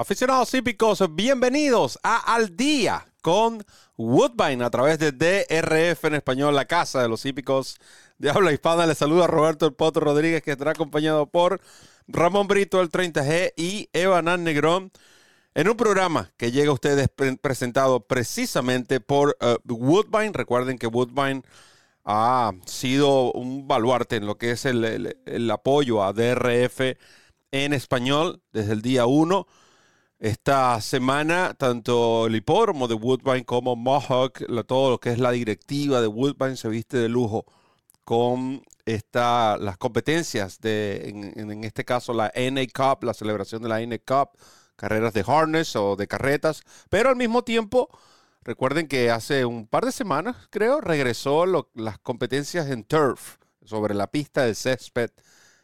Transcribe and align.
Aficionados 0.00 0.54
hípicos, 0.54 1.04
bienvenidos 1.14 1.98
a 2.02 2.34
Al 2.34 2.56
Día 2.56 3.04
con 3.20 3.62
Woodbine 3.98 4.64
a 4.64 4.70
través 4.70 4.98
de 4.98 5.12
DRF 5.12 6.06
en 6.06 6.14
español, 6.14 6.54
la 6.54 6.64
casa 6.64 7.02
de 7.02 7.08
los 7.10 7.26
hípicos 7.26 7.76
de 8.16 8.30
habla 8.30 8.50
hispana. 8.50 8.86
Les 8.86 8.96
saluda 8.96 9.26
Roberto 9.26 9.66
El 9.66 9.74
Poto 9.74 10.00
Rodríguez, 10.00 10.42
que 10.42 10.52
estará 10.52 10.70
acompañado 10.70 11.26
por 11.26 11.60
Ramón 12.08 12.48
Brito, 12.48 12.80
el 12.80 12.88
30G, 12.90 13.52
y 13.58 13.90
Evan 13.92 14.42
Negrón, 14.42 14.90
en 15.54 15.68
un 15.68 15.76
programa 15.76 16.32
que 16.38 16.50
llega 16.50 16.70
a 16.70 16.72
ustedes 16.72 17.10
presentado 17.42 18.00
precisamente 18.00 19.00
por 19.00 19.36
uh, 19.42 19.70
Woodbine. 19.70 20.32
Recuerden 20.32 20.78
que 20.78 20.86
Woodbine 20.86 21.42
ha 22.06 22.52
sido 22.64 23.32
un 23.32 23.68
baluarte 23.68 24.16
en 24.16 24.24
lo 24.24 24.38
que 24.38 24.52
es 24.52 24.64
el, 24.64 24.82
el, 24.82 25.18
el 25.26 25.50
apoyo 25.50 26.02
a 26.02 26.14
DRF 26.14 26.96
en 27.52 27.74
español 27.74 28.40
desde 28.50 28.72
el 28.72 28.80
día 28.80 29.04
1. 29.04 29.46
Esta 30.20 30.78
semana, 30.82 31.54
tanto 31.54 32.26
el 32.26 32.36
hipódromo 32.36 32.86
de 32.88 32.94
Woodbine 32.94 33.46
como 33.46 33.74
Mohawk, 33.74 34.44
todo 34.66 34.90
lo 34.90 35.00
que 35.00 35.12
es 35.12 35.18
la 35.18 35.30
directiva 35.30 36.02
de 36.02 36.08
Woodbine 36.08 36.58
se 36.58 36.68
viste 36.68 36.98
de 36.98 37.08
lujo 37.08 37.46
con 38.04 38.62
esta, 38.84 39.56
las 39.56 39.78
competencias 39.78 40.60
de, 40.60 41.08
en, 41.08 41.50
en, 41.50 41.64
este 41.64 41.86
caso, 41.86 42.12
la 42.12 42.30
NA 42.34 42.66
Cup, 42.66 43.02
la 43.04 43.14
celebración 43.14 43.62
de 43.62 43.70
la 43.70 43.80
NA 43.80 43.96
Cup, 43.96 44.38
carreras 44.76 45.14
de 45.14 45.24
harness 45.26 45.74
o 45.76 45.96
de 45.96 46.06
carretas, 46.06 46.64
pero 46.90 47.08
al 47.08 47.16
mismo 47.16 47.42
tiempo, 47.42 47.88
recuerden 48.42 48.88
que 48.88 49.10
hace 49.10 49.46
un 49.46 49.66
par 49.66 49.86
de 49.86 49.92
semanas, 49.92 50.36
creo, 50.50 50.82
regresó 50.82 51.46
las 51.46 51.98
competencias 51.98 52.68
en 52.68 52.84
turf 52.84 53.38
sobre 53.64 53.94
la 53.94 54.10
pista 54.10 54.44
de 54.44 54.54
césped, 54.54 55.12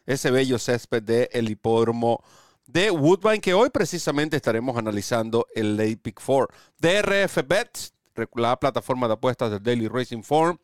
ese 0.07 0.31
bello 0.31 0.57
césped 0.57 1.03
del 1.03 1.47
hipódromo 1.51 2.23
de 2.67 2.91
Woodbine, 2.91 3.39
que 3.39 3.53
hoy 3.53 3.69
precisamente 3.69 4.35
estaremos 4.35 4.77
analizando 4.77 5.47
el 5.55 5.77
Late 5.77 5.97
Pick 5.97 6.21
4. 6.23 6.49
DRF 6.77 7.47
Bets, 7.47 7.93
la 8.35 8.59
plataforma 8.59 9.07
de 9.07 9.13
apuestas 9.13 9.49
del 9.51 9.63
Daily 9.63 9.87
Racing 9.87 10.21
Form. 10.21 10.57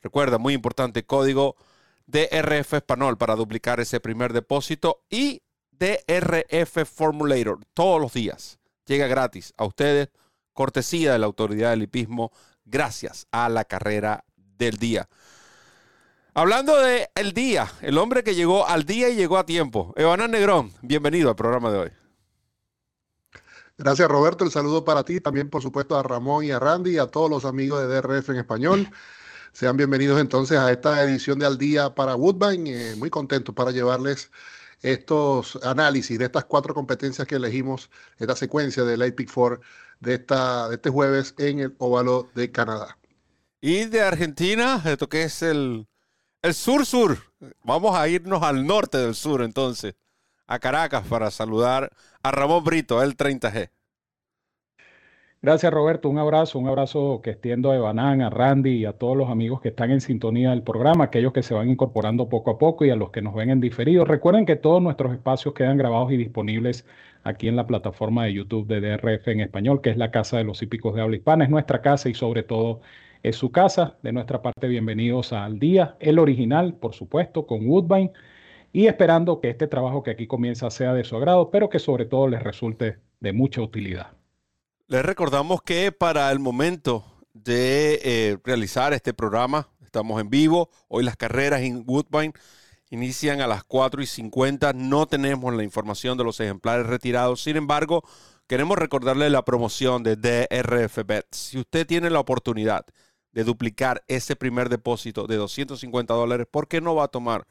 Recuerda, 0.00 0.38
muy 0.38 0.54
importante 0.54 1.04
código 1.04 1.56
DRF 2.06 2.74
Español 2.74 3.18
para 3.18 3.36
duplicar 3.36 3.80
ese 3.80 4.00
primer 4.00 4.32
depósito 4.32 5.02
y 5.08 5.42
DRF 5.70 6.84
Formulator 6.86 7.60
todos 7.74 8.00
los 8.00 8.12
días. 8.12 8.58
Llega 8.86 9.06
gratis 9.06 9.52
a 9.56 9.64
ustedes, 9.64 10.08
cortesía 10.52 11.12
de 11.12 11.18
la 11.18 11.26
autoridad 11.26 11.70
del 11.70 11.82
hipismo, 11.82 12.32
gracias 12.64 13.26
a 13.30 13.48
la 13.48 13.64
carrera 13.64 14.24
del 14.36 14.78
día. 14.78 15.08
Hablando 16.34 16.80
de 16.80 17.10
el 17.14 17.34
día, 17.34 17.70
el 17.82 17.98
hombre 17.98 18.24
que 18.24 18.34
llegó 18.34 18.66
al 18.66 18.84
día 18.84 19.10
y 19.10 19.16
llegó 19.16 19.36
a 19.36 19.44
tiempo. 19.44 19.92
Evanán 19.98 20.30
Negrón, 20.30 20.72
bienvenido 20.80 21.28
al 21.28 21.36
programa 21.36 21.70
de 21.70 21.78
hoy. 21.78 21.90
Gracias 23.76 24.08
Roberto, 24.08 24.42
el 24.42 24.50
saludo 24.50 24.82
para 24.82 25.04
ti, 25.04 25.20
también 25.20 25.50
por 25.50 25.60
supuesto 25.60 25.94
a 25.94 26.02
Ramón 26.02 26.46
y 26.46 26.50
a 26.50 26.58
Randy 26.58 26.92
y 26.92 26.98
a 26.98 27.06
todos 27.06 27.28
los 27.28 27.44
amigos 27.44 27.82
de 27.82 27.86
DRF 27.86 28.30
en 28.30 28.36
español. 28.36 28.88
Sean 29.52 29.76
bienvenidos 29.76 30.18
entonces 30.18 30.56
a 30.56 30.72
esta 30.72 31.02
edición 31.02 31.38
de 31.38 31.44
Al 31.44 31.58
Día 31.58 31.94
para 31.94 32.16
Woodbine. 32.16 32.92
Eh, 32.92 32.96
muy 32.96 33.10
contentos 33.10 33.54
para 33.54 33.70
llevarles 33.70 34.30
estos 34.80 35.58
análisis 35.62 36.18
de 36.18 36.24
estas 36.24 36.46
cuatro 36.46 36.72
competencias 36.72 37.28
que 37.28 37.34
elegimos, 37.34 37.90
esta 38.16 38.36
secuencia 38.36 38.84
del 38.84 39.12
Pick 39.12 39.30
4 39.30 39.60
de, 40.00 40.14
esta, 40.14 40.70
de 40.70 40.76
este 40.76 40.88
jueves 40.88 41.34
en 41.36 41.60
el 41.60 41.74
Óvalo 41.76 42.30
de 42.34 42.50
Canadá. 42.50 42.96
Y 43.60 43.84
de 43.84 44.00
Argentina, 44.00 44.82
esto 44.86 45.10
que 45.10 45.24
es 45.24 45.42
el 45.42 45.86
el 46.42 46.54
sur-sur. 46.54 47.18
Vamos 47.62 47.94
a 47.94 48.08
irnos 48.08 48.42
al 48.42 48.66
norte 48.66 48.98
del 48.98 49.14
sur 49.14 49.42
entonces, 49.42 49.94
a 50.46 50.58
Caracas, 50.58 51.06
para 51.08 51.30
saludar 51.30 51.90
a 52.22 52.30
Ramón 52.32 52.64
Brito, 52.64 53.00
el 53.00 53.16
30G. 53.16 53.70
Gracias 55.40 55.72
Roberto, 55.72 56.08
un 56.08 56.18
abrazo, 56.18 56.60
un 56.60 56.68
abrazo 56.68 57.20
que 57.20 57.30
extiendo 57.30 57.72
a 57.72 57.76
Evanán, 57.76 58.22
a 58.22 58.30
Randy 58.30 58.70
y 58.76 58.84
a 58.84 58.92
todos 58.92 59.16
los 59.16 59.28
amigos 59.28 59.60
que 59.60 59.70
están 59.70 59.90
en 59.90 60.00
sintonía 60.00 60.50
del 60.50 60.62
programa, 60.62 61.04
aquellos 61.04 61.32
que 61.32 61.42
se 61.42 61.52
van 61.52 61.68
incorporando 61.68 62.28
poco 62.28 62.52
a 62.52 62.58
poco 62.58 62.84
y 62.84 62.90
a 62.90 62.96
los 62.96 63.10
que 63.10 63.22
nos 63.22 63.34
ven 63.34 63.50
en 63.50 63.60
diferido. 63.60 64.04
Recuerden 64.04 64.46
que 64.46 64.54
todos 64.54 64.80
nuestros 64.80 65.12
espacios 65.12 65.52
quedan 65.54 65.78
grabados 65.78 66.12
y 66.12 66.16
disponibles 66.16 66.86
aquí 67.24 67.48
en 67.48 67.56
la 67.56 67.66
plataforma 67.66 68.24
de 68.24 68.34
YouTube 68.34 68.68
de 68.68 68.80
DRF 68.80 69.26
en 69.28 69.40
español, 69.40 69.80
que 69.80 69.90
es 69.90 69.96
la 69.96 70.12
casa 70.12 70.36
de 70.36 70.44
los 70.44 70.62
hípicos 70.62 70.94
de 70.94 71.02
habla 71.02 71.16
hispana, 71.16 71.42
es 71.42 71.50
nuestra 71.50 71.82
casa 71.82 72.08
y 72.08 72.14
sobre 72.14 72.44
todo 72.44 72.80
es 73.22 73.36
su 73.36 73.52
casa. 73.52 73.96
De 74.02 74.12
nuestra 74.12 74.42
parte, 74.42 74.68
bienvenidos 74.68 75.32
al 75.32 75.58
día, 75.58 75.96
el 76.00 76.18
original, 76.18 76.74
por 76.74 76.94
supuesto, 76.94 77.46
con 77.46 77.66
Woodbine, 77.66 78.12
y 78.72 78.86
esperando 78.86 79.40
que 79.40 79.50
este 79.50 79.66
trabajo 79.66 80.02
que 80.02 80.10
aquí 80.10 80.26
comienza 80.26 80.70
sea 80.70 80.94
de 80.94 81.04
su 81.04 81.16
agrado, 81.16 81.50
pero 81.50 81.68
que 81.68 81.78
sobre 81.78 82.06
todo 82.06 82.28
les 82.28 82.42
resulte 82.42 82.98
de 83.20 83.32
mucha 83.32 83.60
utilidad. 83.60 84.12
Les 84.88 85.04
recordamos 85.04 85.62
que 85.62 85.92
para 85.92 86.30
el 86.32 86.38
momento 86.38 87.04
de 87.32 88.00
eh, 88.02 88.38
realizar 88.44 88.92
este 88.92 89.14
programa, 89.14 89.68
estamos 89.84 90.20
en 90.20 90.30
vivo, 90.30 90.70
hoy 90.88 91.04
las 91.04 91.16
carreras 91.16 91.60
en 91.62 91.84
Woodbine 91.86 92.32
inician 92.90 93.40
a 93.40 93.46
las 93.46 93.64
4 93.64 94.02
y 94.02 94.06
50, 94.06 94.72
no 94.74 95.06
tenemos 95.06 95.54
la 95.54 95.62
información 95.62 96.18
de 96.18 96.24
los 96.24 96.40
ejemplares 96.40 96.86
retirados, 96.86 97.42
sin 97.42 97.56
embargo, 97.56 98.02
queremos 98.46 98.76
recordarle 98.76 99.30
la 99.30 99.44
promoción 99.44 100.02
de 100.02 100.16
DRF 100.16 100.98
Bets. 101.06 101.36
Si 101.36 101.58
usted 101.58 101.86
tiene 101.86 102.10
la 102.10 102.20
oportunidad 102.20 102.84
de 103.32 103.44
duplicar 103.44 104.04
ese 104.08 104.36
primer 104.36 104.68
depósito 104.68 105.26
de 105.26 105.36
250 105.36 106.12
dólares, 106.14 106.46
¿por 106.50 106.68
qué 106.68 106.80
no 106.80 106.94
va 106.94 107.04
a 107.04 107.08
tomar 107.08 107.46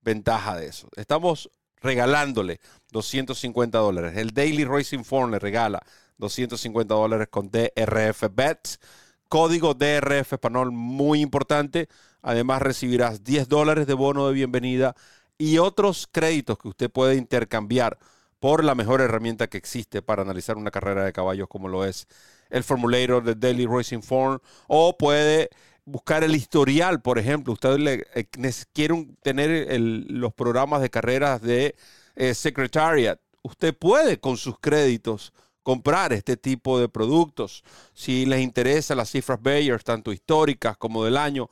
ventaja 0.00 0.56
de 0.56 0.66
eso? 0.66 0.88
Estamos 0.96 1.50
regalándole 1.80 2.60
250 2.92 3.78
dólares. 3.78 4.16
El 4.16 4.30
Daily 4.30 4.64
Racing 4.64 5.04
Form 5.04 5.30
le 5.30 5.38
regala 5.38 5.82
250 6.18 6.94
dólares 6.94 7.28
con 7.30 7.50
DRF 7.50 8.24
Bets. 8.32 8.80
Código 9.28 9.74
DRF 9.74 10.34
español 10.34 10.72
muy 10.72 11.20
importante. 11.20 11.88
Además 12.22 12.62
recibirás 12.62 13.24
10 13.24 13.48
dólares 13.48 13.86
de 13.86 13.94
bono 13.94 14.26
de 14.28 14.34
bienvenida 14.34 14.94
y 15.38 15.58
otros 15.58 16.08
créditos 16.10 16.58
que 16.58 16.68
usted 16.68 16.90
puede 16.90 17.16
intercambiar 17.16 17.98
por 18.40 18.64
la 18.64 18.74
mejor 18.74 19.00
herramienta 19.00 19.48
que 19.48 19.58
existe 19.58 20.02
para 20.02 20.22
analizar 20.22 20.56
una 20.56 20.70
carrera 20.70 21.04
de 21.04 21.12
caballos 21.12 21.48
como 21.48 21.68
lo 21.68 21.84
es 21.84 22.06
el 22.50 22.64
formulator 22.64 23.22
de 23.24 23.34
Daily 23.34 23.66
Racing 23.66 24.02
Form 24.02 24.38
o 24.68 24.96
puede 24.96 25.50
buscar 25.84 26.24
el 26.24 26.34
historial, 26.34 27.00
por 27.00 27.18
ejemplo, 27.18 27.52
usted 27.52 27.78
le, 27.78 28.06
eh, 28.14 28.26
quiere 28.72 29.06
tener 29.22 29.80
los 29.80 30.34
programas 30.34 30.82
de 30.82 30.90
carreras 30.90 31.40
de 31.40 31.76
eh, 32.16 32.34
Secretariat, 32.34 33.20
usted 33.42 33.74
puede 33.76 34.18
con 34.18 34.36
sus 34.36 34.58
créditos 34.58 35.32
comprar 35.62 36.12
este 36.12 36.36
tipo 36.36 36.78
de 36.78 36.88
productos. 36.88 37.64
Si 37.92 38.26
les 38.26 38.40
interesa 38.40 38.94
las 38.94 39.10
cifras 39.10 39.40
Bayer, 39.42 39.82
tanto 39.82 40.12
históricas 40.12 40.76
como 40.76 41.04
del 41.04 41.16
año, 41.16 41.50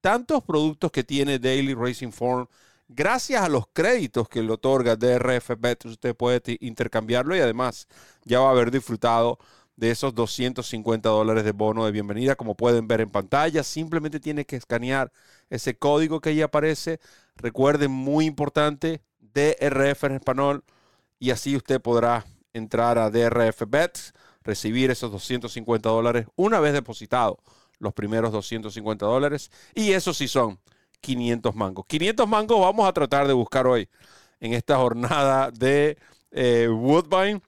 tantos 0.00 0.42
productos 0.44 0.90
que 0.92 1.04
tiene 1.04 1.38
Daily 1.38 1.74
Racing 1.74 2.12
Form, 2.12 2.46
gracias 2.88 3.42
a 3.42 3.48
los 3.48 3.64
créditos 3.72 4.28
que 4.28 4.42
le 4.42 4.52
otorga 4.52 4.96
DRF 4.96 5.50
Bet, 5.58 5.84
usted 5.84 6.14
puede 6.16 6.40
intercambiarlo 6.60 7.36
y 7.36 7.40
además 7.40 7.88
ya 8.24 8.40
va 8.40 8.48
a 8.48 8.52
haber 8.52 8.70
disfrutado 8.70 9.38
de 9.76 9.90
esos 9.90 10.14
250 10.14 11.08
dólares 11.08 11.44
de 11.44 11.52
bono 11.52 11.84
de 11.84 11.92
bienvenida, 11.92 12.36
como 12.36 12.54
pueden 12.56 12.88
ver 12.88 13.00
en 13.00 13.10
pantalla. 13.10 13.62
Simplemente 13.62 14.20
tiene 14.20 14.44
que 14.46 14.56
escanear 14.56 15.12
ese 15.50 15.76
código 15.78 16.20
que 16.20 16.30
ahí 16.30 16.42
aparece. 16.42 17.00
Recuerden, 17.36 17.90
muy 17.90 18.24
importante, 18.26 19.02
DRF 19.20 20.04
en 20.04 20.12
español, 20.12 20.64
y 21.18 21.30
así 21.30 21.56
usted 21.56 21.80
podrá 21.80 22.24
entrar 22.52 22.98
a 22.98 23.10
DRF 23.10 23.62
Bets, 23.68 24.14
recibir 24.42 24.90
esos 24.90 25.12
250 25.12 25.88
dólares 25.88 26.26
una 26.36 26.60
vez 26.60 26.72
depositado 26.72 27.38
los 27.78 27.92
primeros 27.92 28.32
250 28.32 29.06
dólares. 29.06 29.50
Y 29.74 29.92
eso 29.92 30.14
sí 30.14 30.28
son 30.28 30.58
500 31.00 31.54
mangos. 31.54 31.86
500 31.86 32.28
mangos 32.28 32.60
vamos 32.60 32.88
a 32.88 32.92
tratar 32.92 33.26
de 33.26 33.32
buscar 33.32 33.66
hoy 33.66 33.88
en 34.40 34.52
esta 34.54 34.76
jornada 34.76 35.50
de 35.50 35.98
eh, 36.30 36.68
Woodbine. 36.68 37.42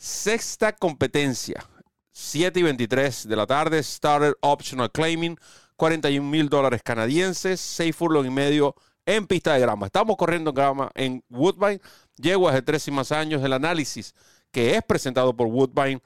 Sexta 0.00 0.76
competencia, 0.76 1.64
7 2.12 2.60
y 2.60 2.62
23 2.62 3.26
de 3.26 3.34
la 3.34 3.46
tarde, 3.46 3.82
Starter 3.82 4.38
Optional 4.42 4.92
Claiming, 4.92 5.36
41 5.74 6.24
mil 6.24 6.48
dólares 6.48 6.82
canadienses, 6.84 7.60
6 7.60 7.96
furlong 7.96 8.26
y 8.26 8.30
medio 8.30 8.76
en 9.06 9.26
pista 9.26 9.54
de 9.54 9.60
grama. 9.60 9.86
Estamos 9.86 10.16
corriendo 10.16 10.52
grama 10.52 10.92
en 10.94 11.24
Woodbine. 11.28 11.80
Llego 12.16 12.48
hace 12.48 12.62
tres 12.62 12.86
y 12.86 12.92
más 12.92 13.10
años. 13.10 13.42
El 13.42 13.52
análisis 13.52 14.14
que 14.52 14.76
es 14.76 14.82
presentado 14.84 15.36
por 15.36 15.48
Woodbine. 15.48 16.00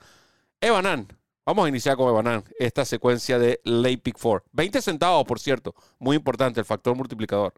Evanan, 0.59 1.07
vamos 1.45 1.67
a 1.67 1.69
iniciar 1.69 1.99
con 1.99 2.09
Evanan, 2.09 2.45
esta 2.59 2.87
secuencia 2.87 3.39
de 3.39 3.61
Late 3.65 3.99
Pick 3.99 4.19
4. 4.19 4.49
20 4.53 4.81
centavos, 4.81 5.27
por 5.27 5.39
cierto, 5.39 5.75
muy 5.99 6.17
importante, 6.17 6.61
el 6.61 6.67
factor 6.67 6.97
multiplicador. 6.97 7.53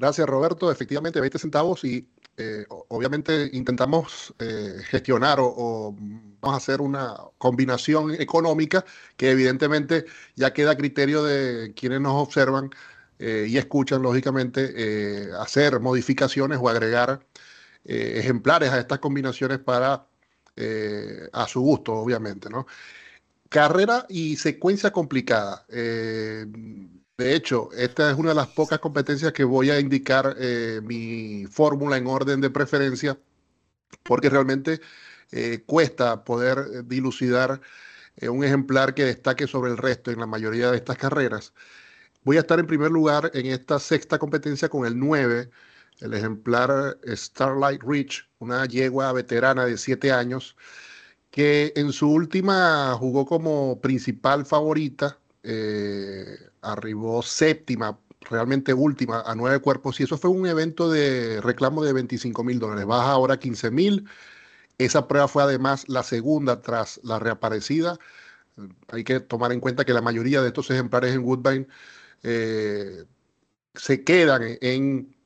Gracias, 0.00 0.26
Roberto. 0.26 0.72
Efectivamente, 0.72 1.20
20 1.20 1.38
centavos 1.38 1.84
y 1.84 2.08
eh, 2.38 2.64
obviamente 2.88 3.50
intentamos 3.52 4.32
eh, 4.38 4.80
gestionar 4.84 5.38
o, 5.42 5.94
vamos 6.40 6.54
a 6.54 6.56
hacer 6.56 6.80
una 6.80 7.14
combinación 7.36 8.14
económica 8.14 8.82
que 9.18 9.30
evidentemente 9.30 10.06
ya 10.36 10.54
queda 10.54 10.70
a 10.70 10.76
criterio 10.76 11.22
de 11.22 11.74
quienes 11.74 12.00
nos 12.00 12.14
observan 12.14 12.70
eh, 13.18 13.44
y 13.46 13.58
escuchan, 13.58 14.00
lógicamente, 14.00 15.28
hacer 15.38 15.80
modificaciones 15.80 16.58
o 16.62 16.70
agregar 16.70 17.20
ejemplares 17.84 18.70
a 18.70 18.80
estas 18.80 19.00
combinaciones 19.00 19.58
para 19.58 20.06
a 21.32 21.46
su 21.46 21.60
gusto, 21.60 21.92
obviamente, 21.92 22.48
¿no? 22.48 22.66
Carrera 23.50 24.06
y 24.08 24.36
secuencia 24.36 24.90
complicada. 24.92 25.66
De 27.20 27.34
hecho, 27.34 27.68
esta 27.76 28.10
es 28.10 28.16
una 28.16 28.30
de 28.30 28.34
las 28.34 28.46
pocas 28.46 28.78
competencias 28.78 29.34
que 29.34 29.44
voy 29.44 29.68
a 29.68 29.78
indicar 29.78 30.36
eh, 30.38 30.80
mi 30.82 31.44
fórmula 31.46 31.98
en 31.98 32.06
orden 32.06 32.40
de 32.40 32.48
preferencia, 32.48 33.18
porque 34.02 34.30
realmente 34.30 34.80
eh, 35.30 35.62
cuesta 35.66 36.24
poder 36.24 36.58
eh, 36.58 36.82
dilucidar 36.82 37.60
un 38.22 38.42
ejemplar 38.42 38.94
que 38.94 39.04
destaque 39.04 39.46
sobre 39.46 39.70
el 39.70 39.76
resto 39.76 40.10
en 40.10 40.18
la 40.18 40.26
mayoría 40.26 40.70
de 40.70 40.78
estas 40.78 40.96
carreras. 40.96 41.52
Voy 42.24 42.38
a 42.38 42.40
estar 42.40 42.58
en 42.58 42.66
primer 42.66 42.90
lugar 42.90 43.30
en 43.34 43.46
esta 43.46 43.78
sexta 43.78 44.18
competencia 44.18 44.70
con 44.70 44.86
el 44.86 44.98
9, 44.98 45.50
el 46.00 46.14
ejemplar 46.14 46.98
Starlight 47.06 47.82
Reach, 47.82 48.26
una 48.38 48.64
yegua 48.64 49.12
veterana 49.12 49.66
de 49.66 49.76
7 49.76 50.10
años, 50.10 50.56
que 51.30 51.74
en 51.76 51.92
su 51.92 52.10
última 52.10 52.94
jugó 52.98 53.26
como 53.26 53.78
principal 53.80 54.46
favorita 54.46 55.20
eh, 55.42 56.38
arribó 56.62 57.22
séptima, 57.22 57.98
realmente 58.22 58.74
última, 58.74 59.22
a 59.22 59.34
nueve 59.34 59.60
cuerpos, 59.60 60.00
y 60.00 60.04
eso 60.04 60.18
fue 60.18 60.30
un 60.30 60.46
evento 60.46 60.90
de 60.90 61.40
reclamo 61.40 61.82
de 61.82 61.92
25 61.92 62.44
mil 62.44 62.58
dólares, 62.58 62.86
baja 62.86 63.12
ahora 63.12 63.38
15 63.38 63.70
mil. 63.70 64.08
Esa 64.78 65.08
prueba 65.08 65.28
fue 65.28 65.42
además 65.42 65.88
la 65.88 66.02
segunda 66.02 66.62
tras 66.62 67.00
la 67.04 67.18
reaparecida. 67.18 67.98
Hay 68.88 69.04
que 69.04 69.20
tomar 69.20 69.52
en 69.52 69.60
cuenta 69.60 69.84
que 69.84 69.92
la 69.92 70.02
mayoría 70.02 70.42
de 70.42 70.48
estos 70.48 70.70
ejemplares 70.70 71.14
en 71.14 71.24
Woodbine 71.24 71.66
eh, 72.22 73.04
se 73.74 74.04
quedan 74.04 74.42
en 74.60 75.16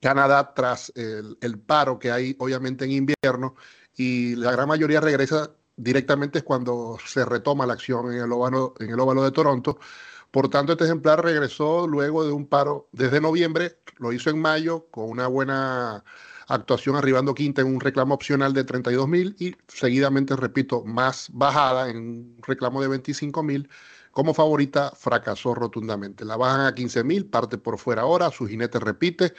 Canadá 0.00 0.54
tras 0.54 0.92
el, 0.96 1.58
paro 1.58 1.98
que 1.98 2.10
hay 2.10 2.34
obviamente 2.38 2.84
en 2.84 2.92
invierno 2.92 3.54
y 3.96 4.34
la 4.36 4.52
gran 4.52 4.68
mayoría 4.68 5.00
regresa 5.00 5.50
directamente 5.76 6.42
cuando 6.42 6.98
se 7.04 7.24
retoma 7.24 7.66
la 7.66 7.74
acción 7.74 8.12
en 8.12 8.20
el 8.20 8.32
óvalo, 8.32 8.74
en 8.80 8.90
el 8.90 9.00
óvalo 9.00 9.22
de 9.22 9.30
Toronto. 9.30 9.78
Por 10.30 10.48
tanto, 10.48 10.72
este 10.72 10.84
ejemplar 10.84 11.24
regresó 11.24 11.86
luego 11.86 12.24
de 12.24 12.32
un 12.32 12.46
paro 12.46 12.88
desde 12.92 13.20
noviembre, 13.20 13.78
lo 13.98 14.12
hizo 14.12 14.30
en 14.30 14.40
mayo 14.40 14.86
con 14.90 15.10
una 15.10 15.26
buena 15.26 16.04
actuación 16.46 16.96
arribando 16.96 17.34
quinta 17.34 17.62
en 17.62 17.68
un 17.68 17.80
reclamo 17.80 18.14
opcional 18.14 18.52
de 18.52 18.64
32 18.64 19.08
mil 19.08 19.36
y 19.38 19.54
seguidamente, 19.68 20.36
repito, 20.36 20.84
más 20.84 21.28
bajada 21.32 21.90
en 21.90 21.96
un 21.96 22.36
reclamo 22.42 22.80
de 22.82 22.88
25 22.88 23.42
mil. 23.42 23.68
Como 24.10 24.34
favorita, 24.34 24.90
fracasó 24.96 25.54
rotundamente. 25.54 26.24
La 26.24 26.36
bajan 26.36 26.66
a 26.66 26.74
15 26.74 27.04
mil, 27.04 27.26
parte 27.26 27.58
por 27.58 27.78
fuera 27.78 28.02
ahora, 28.02 28.30
su 28.30 28.46
jinete 28.46 28.80
repite. 28.80 29.34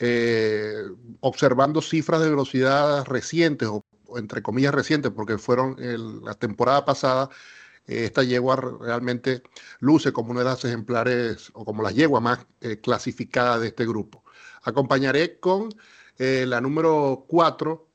Eh, 0.00 0.84
observando 1.20 1.82
cifras 1.82 2.20
de 2.22 2.30
velocidad 2.30 3.04
recientes 3.04 3.68
o 3.68 3.84
entre 4.16 4.42
comillas 4.42 4.72
recientes, 4.74 5.10
porque 5.12 5.38
fueron 5.38 5.76
la 6.24 6.34
temporada 6.34 6.84
pasada, 6.84 7.28
esta 7.88 8.22
yegua 8.22 8.56
realmente 8.56 9.42
luce 9.80 10.12
como 10.12 10.30
una 10.30 10.40
de 10.40 10.46
las 10.46 10.64
ejemplares 10.64 11.50
o 11.54 11.64
como 11.64 11.82
la 11.82 11.90
yegua 11.90 12.20
más 12.20 12.46
eh, 12.60 12.78
clasificada 12.80 13.58
de 13.58 13.68
este 13.68 13.86
grupo. 13.86 14.24
Acompañaré 14.62 15.40
con 15.40 15.70
eh, 16.18 16.44
la 16.46 16.60
número 16.60 17.24
4, 17.26 17.88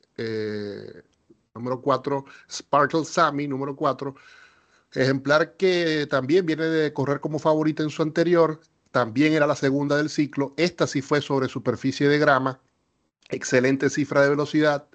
número 1.53 1.81
4, 1.81 2.25
Sparkle 2.49 3.05
Sammy, 3.05 3.47
número 3.47 3.75
4, 3.75 4.15
ejemplar 4.93 5.55
que 5.55 6.07
también 6.09 6.45
viene 6.45 6.65
de 6.65 6.93
correr 6.93 7.19
como 7.19 7.37
favorita 7.37 7.83
en 7.83 7.89
su 7.89 8.01
anterior, 8.01 8.59
también 8.91 9.33
era 9.33 9.47
la 9.47 9.55
segunda 9.55 9.97
del 9.97 10.09
ciclo, 10.09 10.53
esta 10.57 10.87
sí 10.87 11.01
fue 11.01 11.21
sobre 11.21 11.47
superficie 11.47 12.07
de 12.07 12.19
grama, 12.19 12.59
excelente 13.29 13.89
cifra 13.89 14.21
de 14.21 14.29
velocidad, 14.29 14.87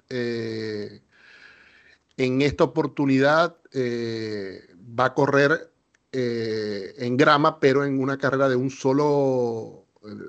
en 2.19 2.41
esta 2.41 2.65
oportunidad 2.65 3.55
eh, 3.71 4.68
va 4.97 5.05
a 5.05 5.13
correr 5.13 5.71
eh, 6.11 6.93
en 6.97 7.17
grama, 7.17 7.59
pero 7.59 7.85
en 7.85 7.99
una 7.99 8.17
carrera 8.17 8.49
de 8.49 8.55
un 8.55 8.69
solo, 8.69 9.85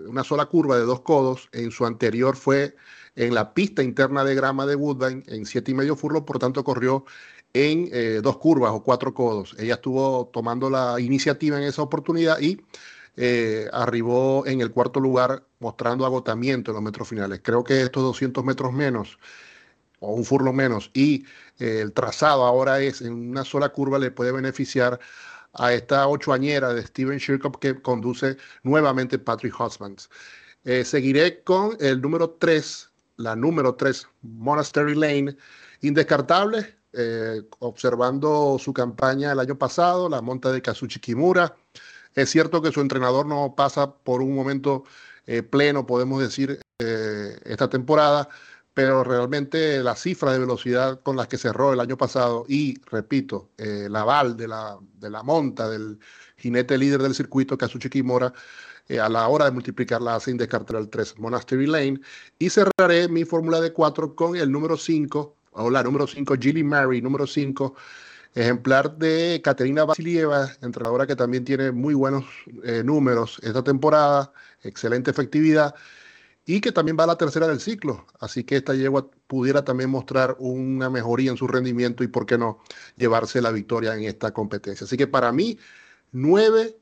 una 0.07 0.25
sola 0.25 0.47
curva 0.47 0.77
de 0.77 0.85
dos 0.85 1.01
codos. 1.01 1.49
En 1.53 1.71
su 1.71 1.87
anterior 1.87 2.37
fue 2.37 2.77
en 3.17 3.35
la 3.35 3.55
pista 3.55 3.83
interna 3.83 4.25
de 4.25 4.35
grama 4.35 4.67
de 4.67 4.77
Woodbine 4.77 5.23
en 5.27 5.47
siete 5.47 5.71
y 5.73 5.75
medio 5.75 5.97
furlos, 5.97 6.23
por 6.23 6.39
tanto 6.39 6.65
corrió 6.65 7.05
en 7.53 7.89
eh, 7.93 8.21
dos 8.23 8.39
curvas 8.39 8.73
o 8.73 8.83
cuatro 8.83 9.15
codos. 9.15 9.57
Ella 9.59 9.75
estuvo 9.75 10.31
tomando 10.33 10.71
la 10.71 11.01
iniciativa 11.01 11.59
en 11.59 11.65
esa 11.65 11.83
oportunidad 11.83 12.41
y 12.41 12.61
arribó 13.73 14.47
en 14.47 14.62
el 14.62 14.71
cuarto 14.71 14.99
lugar 14.99 15.45
mostrando 15.59 16.07
agotamiento 16.07 16.71
en 16.71 16.77
los 16.77 16.83
metros 16.83 17.07
finales. 17.07 17.41
Creo 17.43 17.62
que 17.62 17.83
estos 17.83 18.03
200 18.03 18.43
metros 18.45 18.73
menos 18.73 19.19
o 20.00 20.14
un 20.14 20.25
furlo 20.25 20.52
menos 20.52 20.91
y 20.93 21.25
eh, 21.58 21.81
el 21.82 21.93
trazado 21.93 22.44
ahora 22.44 22.81
es 22.81 23.00
en 23.00 23.12
una 23.12 23.44
sola 23.44 23.69
curva 23.69 23.99
le 23.99 24.11
puede 24.11 24.32
beneficiar 24.32 24.99
a 25.55 25.73
esta 25.73 26.06
ochoañera 26.08 26.73
de 26.75 26.87
Steven 26.87 27.19
Shirkup 27.19 27.58
que 27.58 27.81
conduce 27.81 28.37
nuevamente 28.62 29.19
Patrick 29.19 29.58
Husbands. 29.58 30.08
Eh, 30.64 30.85
seguiré 30.85 31.43
con 31.43 31.76
el 31.81 32.00
número 32.00 32.31
3, 32.31 32.91
la 33.17 33.35
número 33.35 33.75
3, 33.75 34.06
Monastery 34.23 34.94
Lane, 34.94 35.37
indescartable, 35.81 36.76
eh, 36.93 37.43
observando 37.58 38.58
su 38.61 38.73
campaña 38.73 39.32
el 39.32 39.41
año 39.41 39.58
pasado, 39.58 40.08
la 40.08 40.23
monta 40.23 40.52
de 40.52 40.62
Kazuchi 40.62 41.00
Kimura. 41.00 41.56
Es 42.14 42.31
cierto 42.31 42.62
que 42.62 42.73
su 42.73 42.81
entrenador 42.81 43.26
no 43.26 43.55
pasa 43.56 43.93
por 43.93 44.23
un 44.23 44.35
momento 44.35 44.85
pleno, 45.50 45.87
podemos 45.87 46.20
decir, 46.20 46.61
esta 46.79 47.70
temporada, 47.70 48.29
pero 48.81 49.05
realmente 49.05 49.82
la 49.82 49.94
cifra 49.94 50.32
de 50.32 50.38
velocidad 50.38 51.02
con 51.02 51.14
las 51.14 51.28
que 51.28 51.37
cerró 51.37 51.75
el 51.75 51.81
año 51.81 51.99
pasado 51.99 52.47
y, 52.49 52.81
repito, 52.90 53.50
eh, 53.59 53.88
la 53.90 54.00
aval 54.00 54.38
de 54.38 54.49
la, 54.49 54.78
de 54.99 55.11
la 55.11 55.23
monta 55.23 55.69
del 55.69 55.99
jinete 56.38 56.78
líder 56.78 57.02
del 57.02 57.14
circuito, 57.14 57.59
Kazuchi 57.59 57.90
Kimura, 57.90 58.33
eh, 58.88 58.99
a 58.99 59.11
la 59.11 59.28
hora 59.28 59.45
de 59.45 59.50
multiplicarla 59.50 60.14
hace 60.14 60.31
indescartar 60.31 60.76
el 60.76 60.88
3, 60.88 61.19
Monastery 61.19 61.66
Lane. 61.66 62.00
Y 62.38 62.49
cerraré 62.49 63.07
mi 63.09 63.26
fórmula 63.26 63.61
de 63.61 63.71
4 63.71 64.14
con 64.14 64.35
el 64.35 64.50
número 64.50 64.78
5, 64.78 65.37
o 65.50 65.69
la 65.69 65.83
número 65.83 66.07
5, 66.07 66.35
Gilly 66.40 66.64
Mary, 66.64 67.02
número 67.02 67.26
5, 67.26 67.75
ejemplar 68.35 68.97
de 68.97 69.43
Katerina 69.45 69.85
Vasilieva, 69.85 70.52
entrenadora 70.62 71.07
que 71.07 71.16
también 71.16 71.45
tiene 71.45 71.71
muy 71.71 71.93
buenos 71.93 72.25
eh, 72.64 72.81
números 72.83 73.40
esta 73.43 73.62
temporada, 73.62 74.33
excelente 74.62 75.11
efectividad 75.11 75.75
y 76.47 76.61
que 76.61 76.73
también 76.73 76.97
va 76.99 77.04
a 77.04 77.09
la 77.09 77.18
tercera 77.18 77.47
del 77.47 77.61
ciclo. 77.61 78.06
Así 78.18 78.44
que 78.44 78.56
esta 78.56 78.75
yegua 78.75 79.09
pudiera 79.26 79.64
también 79.64 79.90
mostrar 79.90 80.37
una 80.38 80.90
mejoría 80.90 81.30
en 81.30 81.37
su 81.37 81.47
rendimiento 81.47 82.02
y, 82.02 82.09
por 82.09 82.26
qué 82.26 82.38
no, 82.38 82.61
llevarse 82.97 83.40
la 83.40 83.50
victoria 83.50 83.94
en 83.94 84.04
esta 84.04 84.32
competencia. 84.32 84.85
Así 84.85 84.97
que 84.97 85.06
para 85.06 85.32
mí, 85.32 85.59
9, 86.12 86.76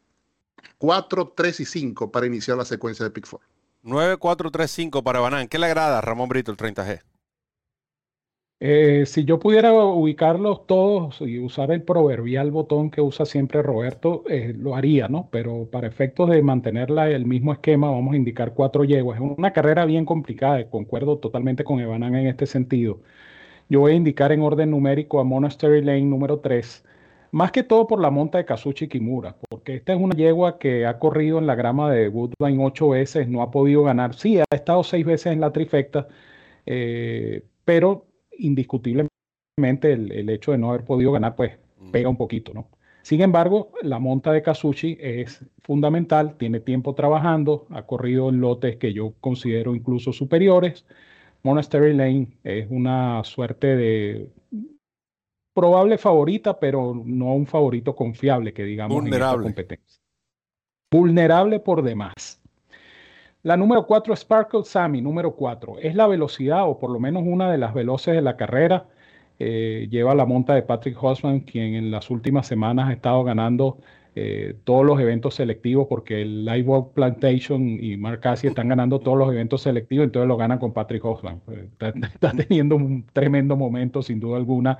4, 0.78 1.32
3 1.36 1.60
y 1.60 1.64
5 1.64 2.10
para 2.10 2.26
iniciar 2.26 2.56
la 2.56 2.64
secuencia 2.64 3.04
de 3.04 3.10
Pick 3.10 3.28
4. 3.28 3.46
9, 3.82 4.16
4, 4.16 4.50
3, 4.50 4.70
5 4.70 5.02
para 5.02 5.20
Banán. 5.20 5.48
¿Qué 5.48 5.58
le 5.58 5.66
agrada 5.66 5.98
a 5.98 6.00
Ramón 6.00 6.28
Brito 6.28 6.50
el 6.50 6.56
30G? 6.56 7.02
Eh, 8.60 9.06
si 9.06 9.24
yo 9.24 9.38
pudiera 9.38 9.72
ubicarlos 9.72 10.66
todos 10.66 11.20
y 11.20 11.38
usar 11.38 11.70
el 11.70 11.84
proverbial 11.84 12.50
botón 12.50 12.90
que 12.90 13.00
usa 13.00 13.24
siempre 13.24 13.62
Roberto, 13.62 14.24
eh, 14.28 14.52
lo 14.56 14.74
haría, 14.74 15.06
¿no? 15.08 15.28
Pero 15.30 15.70
para 15.70 15.86
efectos 15.86 16.28
de 16.28 16.42
mantenerla 16.42 17.08
el 17.08 17.24
mismo 17.24 17.52
esquema, 17.52 17.88
vamos 17.90 18.14
a 18.14 18.16
indicar 18.16 18.54
cuatro 18.54 18.82
yeguas. 18.82 19.20
Es 19.20 19.22
una 19.36 19.52
carrera 19.52 19.84
bien 19.84 20.04
complicada, 20.04 20.68
concuerdo 20.68 21.18
totalmente 21.18 21.62
con 21.62 21.78
Evanan 21.78 22.16
en 22.16 22.26
este 22.26 22.46
sentido. 22.46 23.00
Yo 23.68 23.80
voy 23.80 23.92
a 23.92 23.96
indicar 23.96 24.32
en 24.32 24.42
orden 24.42 24.70
numérico 24.70 25.20
a 25.20 25.24
Monastery 25.24 25.82
Lane 25.82 26.02
número 26.02 26.40
3, 26.40 26.84
más 27.32 27.52
que 27.52 27.62
todo 27.64 27.86
por 27.86 28.00
la 28.00 28.10
monta 28.10 28.38
de 28.38 28.44
Kazuchi 28.46 28.88
Kimura, 28.88 29.36
porque 29.50 29.76
esta 29.76 29.94
es 29.94 30.00
una 30.00 30.16
yegua 30.16 30.58
que 30.58 30.86
ha 30.86 30.98
corrido 30.98 31.38
en 31.38 31.46
la 31.46 31.54
grama 31.56 31.90
de 31.92 32.08
Woodbine 32.08 32.64
ocho 32.64 32.90
veces, 32.90 33.28
no 33.28 33.42
ha 33.42 33.50
podido 33.50 33.84
ganar. 33.84 34.14
Sí, 34.14 34.38
ha 34.40 34.44
estado 34.50 34.82
seis 34.84 35.04
veces 35.06 35.32
en 35.32 35.40
la 35.40 35.52
trifecta, 35.52 36.08
eh, 36.66 37.44
pero 37.64 38.06
indiscutiblemente 38.38 39.08
el, 39.92 40.30
hecho 40.30 40.52
de 40.52 40.58
no 40.58 40.70
haber 40.70 40.84
podido 40.84 41.12
ganar, 41.12 41.36
pues 41.36 41.58
pega 41.92 42.08
un 42.08 42.16
poquito, 42.16 42.54
¿no? 42.54 42.68
Sin 43.02 43.22
embargo, 43.22 43.72
la 43.82 43.98
monta 43.98 44.32
de 44.32 44.42
Kazuchi 44.42 44.98
es 45.00 45.44
fundamental, 45.62 46.36
tiene 46.36 46.60
tiempo 46.60 46.94
trabajando, 46.94 47.66
ha 47.70 47.82
corrido 47.82 48.28
en 48.28 48.40
lotes 48.40 48.76
que 48.76 48.92
yo 48.92 49.14
considero 49.20 49.74
incluso 49.74 50.12
superiores, 50.12 50.84
Monastery 51.42 51.94
Lane 51.94 52.38
es 52.44 52.66
una 52.70 53.22
suerte 53.24 53.76
de 53.76 54.28
probable 55.54 55.98
favorita, 55.98 56.58
pero 56.58 56.94
no 57.04 57.34
un 57.34 57.46
favorito 57.46 57.94
confiable 57.94 58.52
que 58.52 58.64
digamos 58.64 58.94
Vulnerable. 58.94 59.26
en 59.26 59.30
esta 59.30 59.42
competencia. 59.42 60.02
Vulnerable 60.92 61.60
por 61.60 61.82
demás. 61.82 62.37
La 63.42 63.56
número 63.56 63.86
4, 63.86 64.16
Sparkle 64.16 64.64
Sammy, 64.64 65.00
número 65.00 65.34
4. 65.36 65.78
Es 65.80 65.94
la 65.94 66.06
velocidad, 66.06 66.68
o 66.68 66.78
por 66.78 66.90
lo 66.90 66.98
menos 66.98 67.22
una 67.24 67.50
de 67.50 67.58
las 67.58 67.72
veloces 67.72 68.14
de 68.14 68.22
la 68.22 68.36
carrera. 68.36 68.86
Eh, 69.38 69.86
lleva 69.90 70.14
la 70.14 70.26
monta 70.26 70.54
de 70.54 70.62
Patrick 70.62 71.00
Hosman, 71.00 71.40
quien 71.40 71.74
en 71.74 71.90
las 71.92 72.10
últimas 72.10 72.46
semanas 72.48 72.88
ha 72.88 72.92
estado 72.92 73.22
ganando 73.22 73.78
eh, 74.16 74.56
todos 74.64 74.84
los 74.84 74.98
eventos 75.00 75.36
selectivos, 75.36 75.86
porque 75.88 76.22
el 76.22 76.44
Livewalk 76.44 76.92
Plantation 76.92 77.78
y 77.80 77.96
Mark 77.96 78.20
Cassie 78.20 78.48
están 78.48 78.68
ganando 78.68 78.98
todos 78.98 79.16
los 79.16 79.30
eventos 79.32 79.62
selectivos, 79.62 80.06
entonces 80.06 80.26
lo 80.26 80.36
ganan 80.36 80.58
con 80.58 80.72
Patrick 80.72 81.04
Hosman. 81.04 81.40
Está 81.80 82.32
teniendo 82.32 82.74
un 82.74 83.06
tremendo 83.12 83.56
momento, 83.56 84.02
sin 84.02 84.18
duda 84.18 84.36
alguna, 84.38 84.78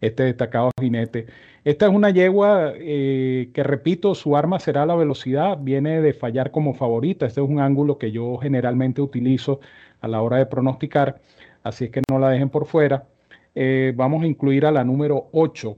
este 0.00 0.22
destacado 0.22 0.70
jinete. 0.80 1.26
Esta 1.68 1.84
es 1.86 1.92
una 1.92 2.08
yegua 2.08 2.72
eh, 2.76 3.50
que, 3.52 3.62
repito, 3.62 4.14
su 4.14 4.38
arma 4.38 4.58
será 4.58 4.86
la 4.86 4.96
velocidad, 4.96 5.58
viene 5.60 6.00
de 6.00 6.14
fallar 6.14 6.50
como 6.50 6.72
favorita. 6.72 7.26
Este 7.26 7.42
es 7.42 7.46
un 7.46 7.60
ángulo 7.60 7.98
que 7.98 8.10
yo 8.10 8.38
generalmente 8.38 9.02
utilizo 9.02 9.60
a 10.00 10.08
la 10.08 10.22
hora 10.22 10.38
de 10.38 10.46
pronosticar, 10.46 11.20
así 11.62 11.84
es 11.84 11.90
que 11.90 12.00
no 12.10 12.18
la 12.18 12.30
dejen 12.30 12.48
por 12.48 12.64
fuera. 12.64 13.06
Eh, 13.54 13.92
vamos 13.94 14.22
a 14.22 14.26
incluir 14.26 14.64
a 14.64 14.72
la 14.72 14.82
número 14.82 15.28
8. 15.32 15.76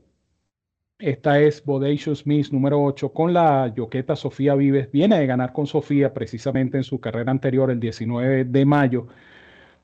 Esta 1.00 1.40
es 1.40 1.64
Bodacious 1.64 2.24
Miss 2.24 2.52
número 2.52 2.80
8 2.84 3.12
con 3.12 3.32
la 3.32 3.74
yoqueta 3.74 4.14
Sofía 4.14 4.54
Vives. 4.54 4.92
Viene 4.92 5.18
de 5.18 5.26
ganar 5.26 5.52
con 5.52 5.66
Sofía 5.66 6.14
precisamente 6.14 6.76
en 6.76 6.84
su 6.84 7.00
carrera 7.00 7.32
anterior, 7.32 7.68
el 7.68 7.80
19 7.80 8.44
de 8.44 8.64
mayo. 8.64 9.08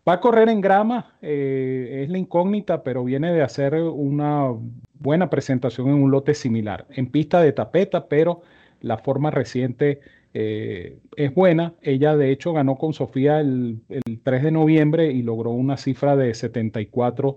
Va 0.08 0.14
a 0.14 0.20
correr 0.20 0.48
en 0.48 0.60
grama, 0.60 1.16
eh, 1.20 2.02
es 2.04 2.10
la 2.10 2.18
incógnita, 2.18 2.84
pero 2.84 3.02
viene 3.02 3.32
de 3.32 3.42
hacer 3.42 3.74
una 3.74 4.52
buena 5.00 5.28
presentación 5.30 5.88
en 5.88 5.94
un 5.94 6.10
lote 6.10 6.34
similar. 6.34 6.86
En 6.90 7.10
pista 7.10 7.40
de 7.40 7.52
tapeta, 7.52 8.08
pero 8.08 8.42
la 8.80 8.98
forma 8.98 9.32
reciente 9.32 10.00
eh, 10.32 10.98
es 11.16 11.34
buena. 11.34 11.74
Ella 11.82 12.16
de 12.16 12.30
hecho 12.30 12.52
ganó 12.52 12.76
con 12.76 12.92
Sofía 12.92 13.40
el, 13.40 13.80
el, 13.88 14.20
3 14.22 14.44
de 14.44 14.50
noviembre 14.52 15.10
y 15.10 15.22
logró 15.22 15.50
una 15.50 15.76
cifra 15.76 16.14
de 16.14 16.34
74 16.34 17.36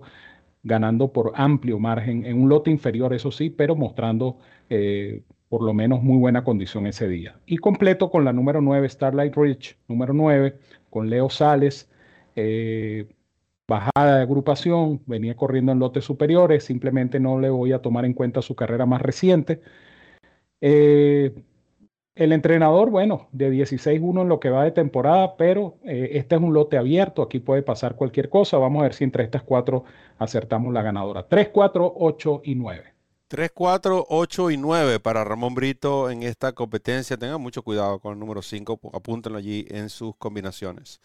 ganando 0.62 1.12
por 1.12 1.32
amplio 1.34 1.78
margen 1.78 2.26
en 2.26 2.40
un 2.42 2.48
lote 2.48 2.70
inferior, 2.70 3.14
eso 3.14 3.30
sí, 3.30 3.50
pero 3.50 3.74
mostrando 3.76 4.38
eh, 4.68 5.22
por 5.48 5.62
lo 5.62 5.72
menos 5.74 6.02
muy 6.02 6.18
buena 6.18 6.44
condición 6.44 6.86
ese 6.86 7.08
día. 7.08 7.40
Y 7.46 7.56
completo 7.56 8.10
con 8.10 8.24
la 8.24 8.32
número 8.32 8.60
9, 8.60 8.88
Starlight 8.88 9.34
Ridge, 9.36 9.78
número 9.88 10.12
9, 10.12 10.56
con 10.90 11.10
Leo 11.10 11.30
Sales, 11.30 11.90
eh, 12.40 13.08
bajada 13.68 14.16
de 14.16 14.22
agrupación, 14.22 15.02
venía 15.06 15.36
corriendo 15.36 15.72
en 15.72 15.78
lotes 15.78 16.04
superiores, 16.04 16.64
simplemente 16.64 17.20
no 17.20 17.38
le 17.40 17.50
voy 17.50 17.72
a 17.72 17.82
tomar 17.82 18.04
en 18.04 18.14
cuenta 18.14 18.42
su 18.42 18.56
carrera 18.56 18.86
más 18.86 19.02
reciente. 19.02 19.62
Eh, 20.60 21.34
el 22.14 22.32
entrenador, 22.32 22.90
bueno, 22.90 23.28
de 23.32 23.50
16-1 23.50 24.22
en 24.22 24.28
lo 24.28 24.40
que 24.40 24.50
va 24.50 24.64
de 24.64 24.72
temporada, 24.72 25.36
pero 25.36 25.78
eh, 25.84 26.10
este 26.14 26.34
es 26.34 26.40
un 26.42 26.52
lote 26.52 26.76
abierto, 26.76 27.22
aquí 27.22 27.38
puede 27.38 27.62
pasar 27.62 27.96
cualquier 27.96 28.28
cosa. 28.28 28.58
Vamos 28.58 28.80
a 28.80 28.82
ver 28.84 28.94
si 28.94 29.04
entre 29.04 29.24
estas 29.24 29.42
cuatro 29.42 29.84
acertamos 30.18 30.72
la 30.74 30.82
ganadora. 30.82 31.26
3, 31.28 31.48
4, 31.50 31.94
8 31.96 32.42
y 32.44 32.54
9. 32.56 32.99
3, 33.30 33.52
4, 33.54 34.06
8 34.08 34.50
y 34.50 34.56
9 34.56 34.98
para 34.98 35.22
Ramón 35.22 35.54
Brito 35.54 36.10
en 36.10 36.24
esta 36.24 36.52
competencia. 36.52 37.16
Tengan 37.16 37.40
mucho 37.40 37.62
cuidado 37.62 38.00
con 38.00 38.14
el 38.14 38.18
número 38.18 38.42
5, 38.42 38.80
apúntenlo 38.92 39.38
allí 39.38 39.66
en 39.70 39.88
sus 39.88 40.16
combinaciones. 40.16 41.00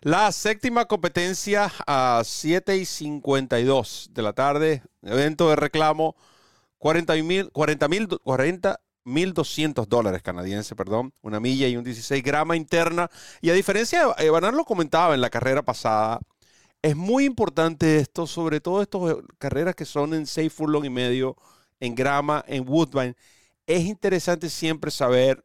La 0.00 0.32
séptima 0.32 0.86
competencia 0.86 1.70
a 1.86 2.22
7 2.24 2.78
y 2.78 2.86
52 2.86 4.08
de 4.10 4.22
la 4.22 4.32
tarde, 4.32 4.82
evento 5.02 5.50
de 5.50 5.56
reclamo 5.56 6.16
40 6.78 7.14
mil, 7.16 7.50
40 7.52 7.88
mil, 7.88 8.08
40 8.08 8.80
1.200 9.04 9.86
dólares 9.86 10.22
canadienses, 10.22 10.74
perdón, 10.74 11.12
una 11.20 11.40
milla 11.40 11.68
y 11.68 11.76
un 11.76 11.84
16 11.84 12.24
grama 12.24 12.56
interna. 12.56 13.10
Y 13.42 13.50
a 13.50 13.52
diferencia, 13.52 14.14
de 14.18 14.30
Banan 14.30 14.56
lo 14.56 14.64
comentaba 14.64 15.14
en 15.14 15.20
la 15.20 15.28
carrera 15.28 15.62
pasada, 15.62 16.20
es 16.80 16.96
muy 16.96 17.26
importante 17.26 17.98
esto, 17.98 18.26
sobre 18.26 18.60
todo 18.60 18.80
estas 18.80 19.16
carreras 19.38 19.74
que 19.74 19.84
son 19.84 20.14
en 20.14 20.26
6 20.26 20.52
furlong 20.52 20.86
y 20.86 20.90
medio, 20.90 21.36
en 21.80 21.94
grama, 21.94 22.44
en 22.46 22.68
Woodbine. 22.68 23.16
Es 23.66 23.84
interesante 23.84 24.48
siempre 24.50 24.90
saber 24.90 25.44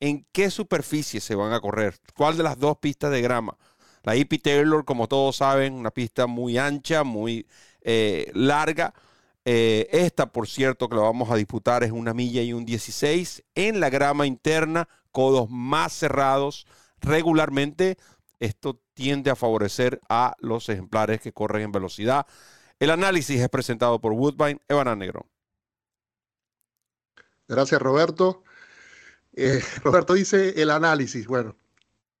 en 0.00 0.26
qué 0.32 0.50
superficie 0.50 1.20
se 1.20 1.34
van 1.34 1.52
a 1.52 1.60
correr, 1.60 1.96
cuál 2.14 2.36
de 2.36 2.42
las 2.42 2.58
dos 2.58 2.78
pistas 2.78 3.10
de 3.10 3.22
grama. 3.22 3.56
La 4.02 4.16
EP 4.16 4.42
Taylor, 4.42 4.84
como 4.84 5.08
todos 5.08 5.36
saben, 5.36 5.74
una 5.74 5.90
pista 5.90 6.26
muy 6.26 6.58
ancha, 6.58 7.04
muy 7.04 7.46
eh, 7.82 8.30
larga 8.34 8.92
eh, 9.44 9.88
esta, 9.90 10.26
por 10.26 10.48
cierto, 10.48 10.88
que 10.88 10.94
lo 10.94 11.02
vamos 11.02 11.30
a 11.30 11.36
disputar 11.36 11.82
es 11.82 11.90
una 11.90 12.14
milla 12.14 12.42
y 12.42 12.52
un 12.52 12.64
16 12.64 13.44
en 13.54 13.80
la 13.80 13.90
grama 13.90 14.26
interna, 14.26 14.88
codos 15.10 15.50
más 15.50 15.92
cerrados. 15.92 16.66
Regularmente, 17.00 17.96
esto 18.38 18.80
tiende 18.94 19.30
a 19.30 19.36
favorecer 19.36 20.00
a 20.08 20.36
los 20.38 20.68
ejemplares 20.68 21.20
que 21.20 21.32
corren 21.32 21.62
en 21.62 21.72
velocidad. 21.72 22.26
El 22.78 22.90
análisis 22.90 23.40
es 23.40 23.48
presentado 23.48 24.00
por 24.00 24.12
Woodbine, 24.12 24.60
Evan 24.68 24.98
Negro. 24.98 25.26
Gracias, 27.48 27.80
Roberto. 27.80 28.44
Eh, 29.34 29.62
Roberto 29.84 30.14
dice 30.14 30.60
el 30.60 30.70
análisis. 30.70 31.26
Bueno, 31.26 31.56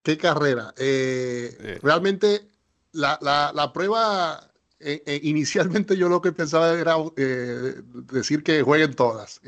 qué 0.02 0.18
carrera. 0.18 0.74
Eh. 0.76 1.78
Realmente 1.82 2.48
la, 2.92 3.18
la, 3.22 3.52
la 3.54 3.72
prueba 3.72 4.50
eh, 4.80 5.20
inicialmente 5.22 5.96
yo 5.96 6.08
lo 6.08 6.20
que 6.20 6.32
pensaba 6.32 6.72
era 6.72 6.96
decir 7.14 8.42
que 8.42 8.62
jueguen 8.62 8.94
todas 8.94 9.40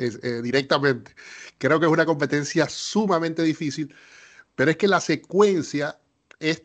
directamente. 0.42 1.14
Creo 1.58 1.80
que 1.80 1.86
es 1.86 1.92
una 1.92 2.06
competencia 2.06 2.68
sumamente 2.68 3.42
difícil, 3.42 3.94
pero 4.54 4.70
es 4.70 4.76
que 4.76 4.88
la 4.88 5.00
secuencia 5.00 5.98
es 6.38 6.62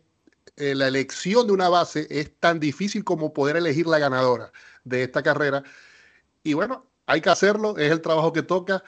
la 0.55 0.89
elección 0.89 1.47
de 1.47 1.53
una 1.53 1.69
base 1.69 2.05
es 2.09 2.37
tan 2.37 2.59
difícil 2.59 3.05
como 3.05 3.31
poder 3.33 3.55
elegir 3.55 3.87
la 3.87 3.97
ganadora 3.97 4.51
de 4.83 5.03
esta 5.03 5.23
carrera. 5.23 5.63
Y 6.43 6.53
bueno, 6.53 6.88
hay 7.09 7.21
que 7.21 7.29
hacerlo, 7.29 7.75
es 7.75 7.91
el 7.91 8.01
trabajo 8.01 8.31
que 8.31 8.43
toca. 8.43 8.83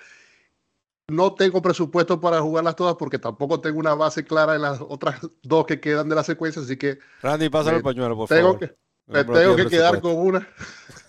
No 1.08 1.34
tengo 1.34 1.62
presupuesto 1.62 2.22
para 2.22 2.40
jugarlas 2.40 2.75
todas 2.75 2.96
porque 2.96 3.18
tampoco 3.18 3.60
tengo 3.60 3.80
una 3.80 3.96
base 3.96 4.24
clara 4.24 4.56
en 4.56 4.62
las 4.62 4.80
otras 4.80 5.20
dos 5.42 5.66
que 5.66 5.80
quedan 5.80 6.08
de 6.08 6.16
la 6.16 6.24
secuencia, 6.24 6.62
así 6.62 6.78
que... 6.78 7.00
Randy, 7.24 7.50
pásame 7.50 7.78
el 7.78 7.84
pañuelo, 7.84 8.16
por 8.16 8.30
tengo 8.30 8.54
favor. 8.54 8.60
Que, 8.60 8.75
me 9.08 9.24
tengo 9.24 9.56
que 9.56 9.66
quedar 9.66 10.00
con 10.00 10.16
una. 10.16 10.48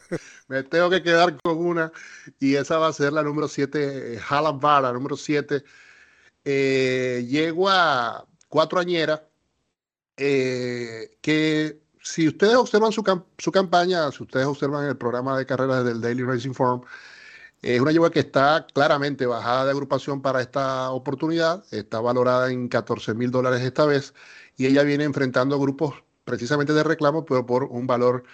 me 0.49 0.63
tengo 0.63 0.89
que 0.89 1.03
quedar 1.03 1.37
con 1.43 1.59
una. 1.59 1.93
Y 2.41 2.55
esa 2.55 2.79
va 2.79 2.89
a 2.89 2.93
ser 2.95 3.13
la 3.13 3.23
número 3.23 3.47
7, 3.47 4.19
la 4.31 4.93
número 4.93 5.17
7. 5.17 5.63
Eh, 6.45 7.27
yegua 7.29 8.27
cuatro 8.49 8.81
añera. 8.81 9.29
Eh, 10.17 11.19
que 11.21 11.82
si 12.03 12.29
ustedes 12.29 12.55
observan 12.55 12.93
su, 12.93 13.03
su, 13.39 13.53
campaña, 13.53 14.11
si 14.11 14.23
ustedes 14.23 14.47
observan 14.47 14.87
el 14.87 14.97
programa 14.97 15.39
de 15.39 15.47
carreras 15.47 15.85
del 15.85 16.01
Daily 16.01 16.25
Racing 16.25 16.53
Forum, 16.53 16.83
es 17.63 17.81
una 17.81 17.93
yegua 17.93 18.11
que 18.11 18.21
está 18.21 18.67
claramente 18.75 19.25
bajada 19.25 19.65
de 19.65 19.71
agrupación 19.71 20.21
para 20.21 20.41
esta 20.41 20.91
oportunidad, 20.91 21.65
está 21.71 22.01
valorada 22.01 22.51
en 22.51 22.69
14 22.69 23.15
mil 23.15 23.31
dólares 23.31 23.63
esta 23.63 23.87
vez, 23.87 24.15
y 24.57 24.67
ella 24.67 24.83
viene 24.83 25.05
enfrentando 25.05 25.59
grupos 25.61 25.95
precisamente 26.25 26.73
de 26.73 26.83
reclamo, 26.83 27.25
pero 27.25 27.47
por 27.47 27.65
un 27.65 27.87
valor 27.87 28.25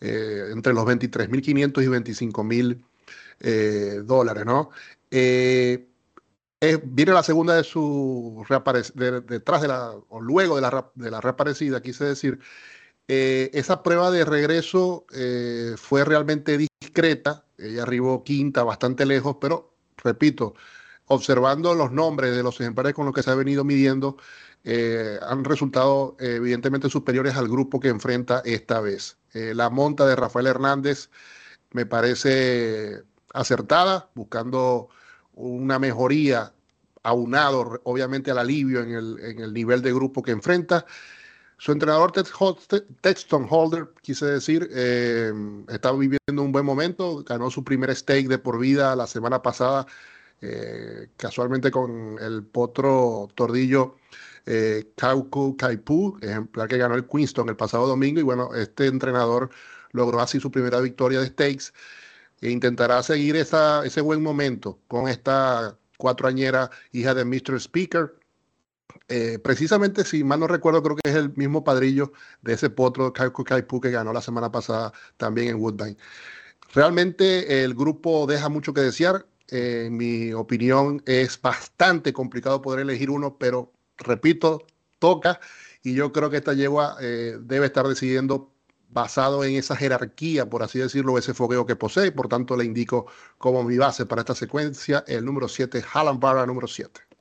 eh, 0.00 0.50
entre 0.52 0.74
los 0.74 0.84
23.500 0.84 1.82
y 1.82 1.86
25.000 1.86 2.84
eh, 3.40 4.02
dólares, 4.04 4.44
¿no? 4.44 4.70
Eh, 5.10 5.88
viene 6.84 7.12
la 7.12 7.22
segunda 7.22 7.54
de 7.56 7.64
su 7.64 8.44
reaparecida, 8.48 9.20
detrás 9.20 9.62
de 9.62 9.68
la, 9.68 9.92
o 10.08 10.20
luego 10.20 10.60
de 10.60 10.82
de 10.94 11.10
la 11.10 11.20
reaparecida, 11.20 11.80
quise 11.82 12.04
decir, 12.04 12.38
esa 13.06 13.82
prueba 13.82 14.10
de 14.10 14.24
regreso 14.24 15.06
fue 15.76 16.04
realmente 16.04 16.58
discreta, 16.58 17.44
ella 17.58 17.82
arribó 17.82 18.24
quinta, 18.24 18.62
bastante 18.62 19.06
lejos, 19.06 19.36
pero 19.40 19.74
repito, 19.96 20.54
observando 21.06 21.74
los 21.74 21.92
nombres 21.92 22.34
de 22.36 22.42
los 22.42 22.60
ejemplares 22.60 22.94
con 22.94 23.06
los 23.06 23.14
que 23.14 23.22
se 23.22 23.30
ha 23.30 23.34
venido 23.34 23.64
midiendo, 23.64 24.16
eh, 24.64 25.18
han 25.22 25.44
resultado 25.44 26.16
eh, 26.18 26.36
evidentemente 26.36 26.88
superiores 26.88 27.36
al 27.36 27.48
grupo 27.48 27.80
que 27.80 27.88
enfrenta 27.88 28.40
esta 28.44 28.80
vez. 28.80 29.18
Eh, 29.34 29.52
la 29.54 29.68
monta 29.68 30.06
de 30.06 30.16
Rafael 30.16 30.46
Hernández 30.46 31.10
me 31.72 31.84
parece 31.86 33.02
acertada, 33.34 34.10
buscando 34.14 34.88
una 35.34 35.78
mejoría 35.78 36.54
aunado 37.02 37.80
obviamente 37.84 38.30
al 38.30 38.38
alivio 38.38 38.80
en 38.80 38.92
el, 38.94 39.18
en 39.20 39.40
el 39.40 39.52
nivel 39.52 39.82
de 39.82 39.92
grupo 39.92 40.22
que 40.22 40.30
enfrenta. 40.30 40.86
Su 41.58 41.72
entrenador 41.72 42.12
Texton 42.12 43.46
Holder, 43.48 43.88
quise 44.02 44.26
decir, 44.26 44.68
está 45.68 45.92
viviendo 45.92 46.42
un 46.42 46.52
buen 46.52 46.64
momento, 46.64 47.22
ganó 47.24 47.50
su 47.50 47.64
primer 47.64 47.94
stake 47.94 48.28
de 48.28 48.38
por 48.38 48.58
vida 48.58 48.94
la 48.96 49.06
semana 49.06 49.40
pasada, 49.40 49.86
casualmente 51.16 51.70
con 51.70 52.18
el 52.20 52.42
potro 52.44 53.28
Tordillo 53.34 53.96
eh, 54.46 54.92
Kauku 54.96 55.56
Kaipu, 55.56 56.18
ejemplar 56.20 56.68
que 56.68 56.76
ganó 56.78 56.94
el 56.94 57.06
Queenston 57.06 57.48
el 57.48 57.56
pasado 57.56 57.86
domingo. 57.86 58.20
Y 58.20 58.22
bueno, 58.22 58.54
este 58.54 58.86
entrenador 58.86 59.50
logró 59.92 60.20
así 60.20 60.40
su 60.40 60.50
primera 60.50 60.80
victoria 60.80 61.20
de 61.20 61.28
Stakes 61.28 61.72
e 62.40 62.50
intentará 62.50 63.02
seguir 63.02 63.36
esa, 63.36 63.84
ese 63.84 64.00
buen 64.00 64.22
momento 64.22 64.78
con 64.88 65.08
esta 65.08 65.78
cuatroañera 65.98 66.70
hija 66.92 67.14
de 67.14 67.24
Mr. 67.24 67.60
Speaker. 67.60 68.14
Eh, 69.08 69.38
precisamente, 69.38 70.04
si 70.04 70.24
mal 70.24 70.40
no 70.40 70.46
recuerdo, 70.46 70.82
creo 70.82 70.96
que 70.96 71.10
es 71.10 71.16
el 71.16 71.34
mismo 71.36 71.62
padrillo 71.64 72.12
de 72.42 72.54
ese 72.54 72.70
potro 72.70 73.12
Kauku 73.12 73.44
Kaipu 73.44 73.80
que 73.80 73.90
ganó 73.90 74.12
la 74.12 74.22
semana 74.22 74.50
pasada 74.50 74.92
también 75.16 75.48
en 75.48 75.56
Woodbine. 75.56 75.96
Realmente 76.74 77.64
el 77.64 77.74
grupo 77.74 78.26
deja 78.26 78.48
mucho 78.48 78.74
que 78.74 78.80
desear. 78.80 79.26
Eh, 79.48 79.84
en 79.86 79.96
mi 79.96 80.32
opinión 80.32 81.02
es 81.06 81.40
bastante 81.40 82.12
complicado 82.12 82.62
poder 82.62 82.80
elegir 82.80 83.10
uno, 83.10 83.36
pero 83.38 83.72
repito, 83.98 84.66
toca 84.98 85.38
y 85.82 85.94
yo 85.94 86.12
creo 86.12 86.30
que 86.30 86.38
esta 86.38 86.54
yegua 86.54 86.96
eh, 87.00 87.36
debe 87.40 87.66
estar 87.66 87.86
decidiendo 87.86 88.50
basado 88.88 89.44
en 89.44 89.56
esa 89.56 89.76
jerarquía, 89.76 90.48
por 90.48 90.62
así 90.62 90.78
decirlo, 90.78 91.18
ese 91.18 91.34
fogueo 91.34 91.66
que 91.66 91.76
posee. 91.76 92.12
Por 92.12 92.28
tanto, 92.28 92.56
le 92.56 92.64
indico 92.64 93.06
como 93.38 93.64
mi 93.64 93.76
base 93.76 94.06
para 94.06 94.22
esta 94.22 94.34
secuencia 94.34 95.04
el 95.06 95.24
número 95.24 95.48
7, 95.48 95.84
Hallam 95.92 96.20
Barra 96.20 96.46
número 96.46 96.68
7. 96.68 97.13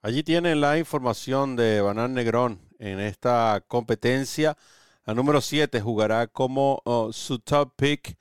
Allí 0.00 0.22
tienen 0.22 0.60
la 0.60 0.78
información 0.78 1.56
de 1.56 1.80
Banan 1.80 2.14
Negrón 2.14 2.60
en 2.78 3.00
esta 3.00 3.64
competencia. 3.66 4.56
La 5.04 5.12
número 5.14 5.40
7 5.40 5.80
jugará 5.80 6.28
como 6.28 6.80
oh, 6.84 7.12
su 7.12 7.40
top 7.40 7.74
pick 7.76 8.16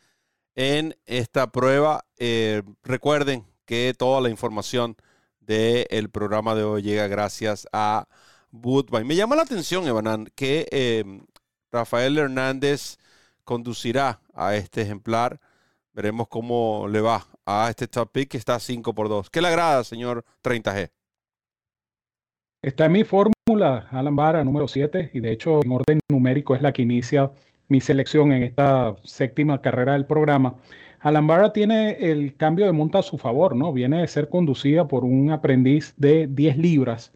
en 0.56 0.98
esta 1.06 1.52
prueba. 1.52 2.06
Eh, 2.18 2.64
recuerden 2.84 3.46
que 3.66 3.94
toda 3.96 4.22
la 4.22 4.30
información 4.30 4.98
del 5.40 6.10
programa 6.10 6.56
de 6.56 6.64
hoy 6.64 6.82
llega 6.82 7.08
gracias 7.08 7.68
a 7.72 8.08
Woodbine. 8.52 9.06
Me 9.06 9.16
llama 9.16 9.36
la 9.36 9.44
atención, 9.44 9.88
Evanan, 9.88 10.26
que 10.36 10.68
eh, 10.72 11.04
Rafael 11.72 12.18
Hernández 12.18 12.98
conducirá 13.44 14.20
a 14.34 14.56
este 14.56 14.82
ejemplar. 14.82 15.40
Veremos 15.94 16.28
cómo 16.28 16.88
le 16.90 17.02
va 17.02 17.28
a 17.46 17.70
este 17.70 17.88
top 17.88 18.12
pick 18.12 18.30
que 18.32 18.38
está 18.38 18.60
5 18.60 18.96
por 18.96 19.10
2. 19.10 19.30
¿Qué 19.30 19.42
le 19.42 19.50
agrada, 19.50 19.84
señor 19.84 20.26
30G? 20.44 20.90
Está 22.68 22.88
en 22.88 22.92
mi 22.92 23.06
fórmula, 23.06 23.88
Alan 23.92 24.18
Vara, 24.18 24.44
número 24.44 24.68
7, 24.68 25.12
y 25.14 25.22
de 25.22 25.32
hecho 25.32 25.62
en 25.64 25.72
orden 25.72 26.00
numérico 26.12 26.54
es 26.54 26.62
la 26.62 26.74
que 26.74 26.82
inicia 26.82 27.32
mi 27.70 27.80
selección 27.80 28.34
en 28.34 28.44
esta 28.44 28.98
séptima 29.06 29.62
carrera 29.62 29.94
del 29.94 30.06
programa. 30.06 30.58
Alambara 31.00 31.54
tiene 31.54 31.92
el 31.92 32.36
cambio 32.36 32.66
de 32.66 32.74
monta 32.74 33.00
a 33.00 33.04
su 33.04 33.18
favor, 33.18 33.56
¿no? 33.56 33.72
Viene 33.72 34.02
de 34.02 34.08
ser 34.10 34.28
conducida 34.28 34.86
por 34.90 35.06
un 35.06 35.32
aprendiz 35.32 35.94
de 35.96 36.28
10 36.28 36.58
libras 36.58 37.14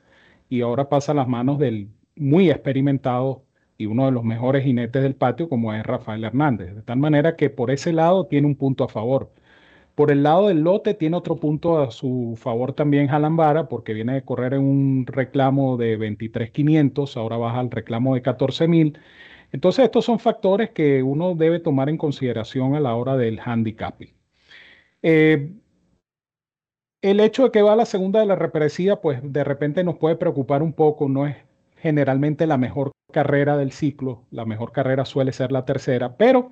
y 0.48 0.62
ahora 0.62 0.88
pasa 0.88 1.12
a 1.12 1.15
las 1.15 1.27
manos 1.27 1.60
del 1.60 1.89
muy 2.15 2.50
experimentado 2.50 3.43
y 3.77 3.88
uno 3.88 4.05
de 4.05 4.13
los 4.13 4.24
mejores 4.24 4.63
jinetes 4.63 5.03
del 5.03 5.15
patio 5.15 5.50
como 5.50 5.74
es 5.74 5.84
Rafael 5.86 6.24
Hernández. 6.24 6.75
De 6.75 6.81
tal 6.81 7.00
manera 7.00 7.36
que 7.36 7.50
por 7.50 7.72
ese 7.72 7.91
lado 7.91 8.25
tiene 8.25 8.48
un 8.48 8.55
punto 8.55 8.86
a 8.86 8.88
favor. 8.88 9.34
Por 9.95 10.12
el 10.12 10.24
lado 10.24 10.48
del 10.48 10.62
lote 10.62 10.93
tiene 10.93 11.17
otro 11.17 11.36
punto 11.36 11.79
a 11.79 11.91
su 11.91 12.36
favor 12.38 12.74
también 12.74 13.07
Jalambara 13.07 13.67
porque 13.67 13.93
viene 13.93 14.13
de 14.13 14.24
correr 14.24 14.53
en 14.53 14.62
un 14.62 15.05
reclamo 15.07 15.77
de 15.77 16.00
23.500, 16.00 17.17
ahora 17.17 17.38
baja 17.38 17.60
al 17.60 17.71
reclamo 17.71 18.15
de 18.15 18.24
14.000 18.24 18.98
entonces, 19.51 19.86
estos 19.86 20.05
son 20.05 20.19
factores 20.19 20.69
que 20.71 21.03
uno 21.03 21.36
debe 21.36 21.60
tomar 21.60 21.89
en 21.89 21.98
consideración 21.98 22.75
a 22.75 22.79
la 22.79 22.95
hora 22.95 23.17
del 23.17 23.39
handicapping. 23.43 24.13
Eh, 25.01 25.51
el 27.01 27.19
hecho 27.19 27.45
de 27.45 27.51
que 27.51 27.62
va 27.62 27.74
a 27.74 27.75
la 27.75 27.86
segunda 27.86 28.19
de 28.19 28.25
la 28.27 28.36
reparecida, 28.36 29.01
pues 29.01 29.19
de 29.24 29.43
repente 29.43 29.83
nos 29.83 29.98
puede 29.98 30.15
preocupar 30.15 30.62
un 30.63 30.74
poco, 30.74 31.10
no 31.10 31.27
es 31.27 31.36
generalmente 31.77 32.48
la 32.48 32.57
mejor 32.57 32.91
carrera 33.12 33.57
del 33.57 33.71
ciclo, 33.71 34.24
la 34.31 34.45
mejor 34.45 34.71
carrera 34.71 35.03
suele 35.05 35.33
ser 35.33 35.51
la 35.51 35.65
tercera, 35.65 36.15
pero 36.15 36.51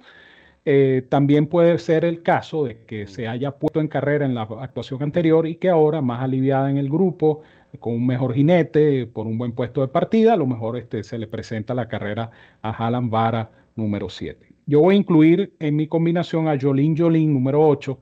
eh, 0.65 1.05
también 1.09 1.47
puede 1.47 1.77
ser 1.79 2.05
el 2.05 2.21
caso 2.21 2.65
de 2.65 2.83
que 2.85 3.07
se 3.07 3.27
haya 3.27 3.51
puesto 3.51 3.79
en 3.79 3.87
carrera 3.87 4.25
en 4.25 4.35
la 4.35 4.43
actuación 4.43 5.01
anterior 5.03 5.47
y 5.47 5.55
que 5.55 5.69
ahora, 5.69 6.01
más 6.01 6.21
aliviada 6.21 6.69
en 6.69 6.77
el 6.77 6.89
grupo, 6.89 7.41
con 7.79 7.93
un 7.93 8.05
mejor 8.05 8.33
jinete, 8.33 9.05
por 9.07 9.27
un 9.27 9.37
buen 9.37 9.51
puesto 9.53 9.81
de 9.81 9.87
partida, 9.87 10.33
a 10.33 10.37
lo 10.37 10.47
mejor 10.47 10.77
este, 10.77 11.03
se 11.03 11.17
le 11.17 11.27
presenta 11.27 11.73
la 11.73 11.87
carrera 11.87 12.31
a 12.61 12.71
Alan 12.87 13.09
Vara 13.09 13.51
número 13.75 14.09
7. 14.09 14.53
Yo 14.65 14.81
voy 14.81 14.95
a 14.95 14.97
incluir 14.97 15.53
en 15.59 15.75
mi 15.75 15.87
combinación 15.87 16.47
a 16.47 16.59
Jolín 16.59 16.97
Jolín 16.97 17.33
número 17.33 17.67
8. 17.67 17.99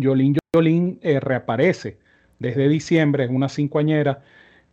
Jolín 0.00 0.36
Jolín 0.54 0.98
eh, 1.02 1.20
reaparece 1.20 1.98
desde 2.38 2.68
diciembre, 2.68 3.24
es 3.24 3.30
una 3.30 3.48
cincoañera, 3.48 4.22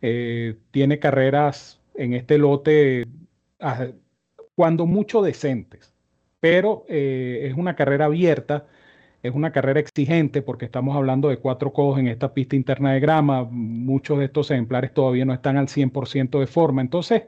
eh, 0.02 0.56
tiene 0.70 0.98
carreras 0.98 1.80
en 1.94 2.14
este 2.14 2.36
lote 2.38 3.06
ah, 3.60 3.86
cuando 4.54 4.86
mucho 4.86 5.22
decentes, 5.22 5.93
pero 6.44 6.84
eh, 6.90 7.48
es 7.50 7.56
una 7.56 7.74
carrera 7.74 8.04
abierta 8.04 8.66
es 9.22 9.34
una 9.34 9.50
carrera 9.50 9.80
exigente 9.80 10.42
porque 10.42 10.66
estamos 10.66 10.94
hablando 10.94 11.30
de 11.30 11.38
cuatro 11.38 11.72
codos 11.72 11.98
en 11.98 12.08
esta 12.08 12.34
pista 12.34 12.56
interna 12.56 12.92
de 12.92 13.00
grama. 13.00 13.44
Muchos 13.50 14.18
de 14.18 14.26
estos 14.26 14.50
ejemplares 14.50 14.92
todavía 14.92 15.24
no 15.24 15.32
están 15.32 15.56
al 15.56 15.68
100% 15.68 16.38
de 16.38 16.46
forma. 16.46 16.82
Entonces, 16.82 17.22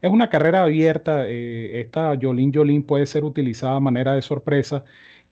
es 0.00 0.10
una 0.10 0.30
carrera 0.30 0.62
abierta. 0.62 1.28
Eh, 1.28 1.82
esta 1.82 2.16
Jolín 2.18 2.54
Jolín 2.54 2.82
puede 2.82 3.04
ser 3.04 3.24
utilizada 3.24 3.76
a 3.76 3.80
manera 3.80 4.14
de 4.14 4.22
sorpresa. 4.22 4.84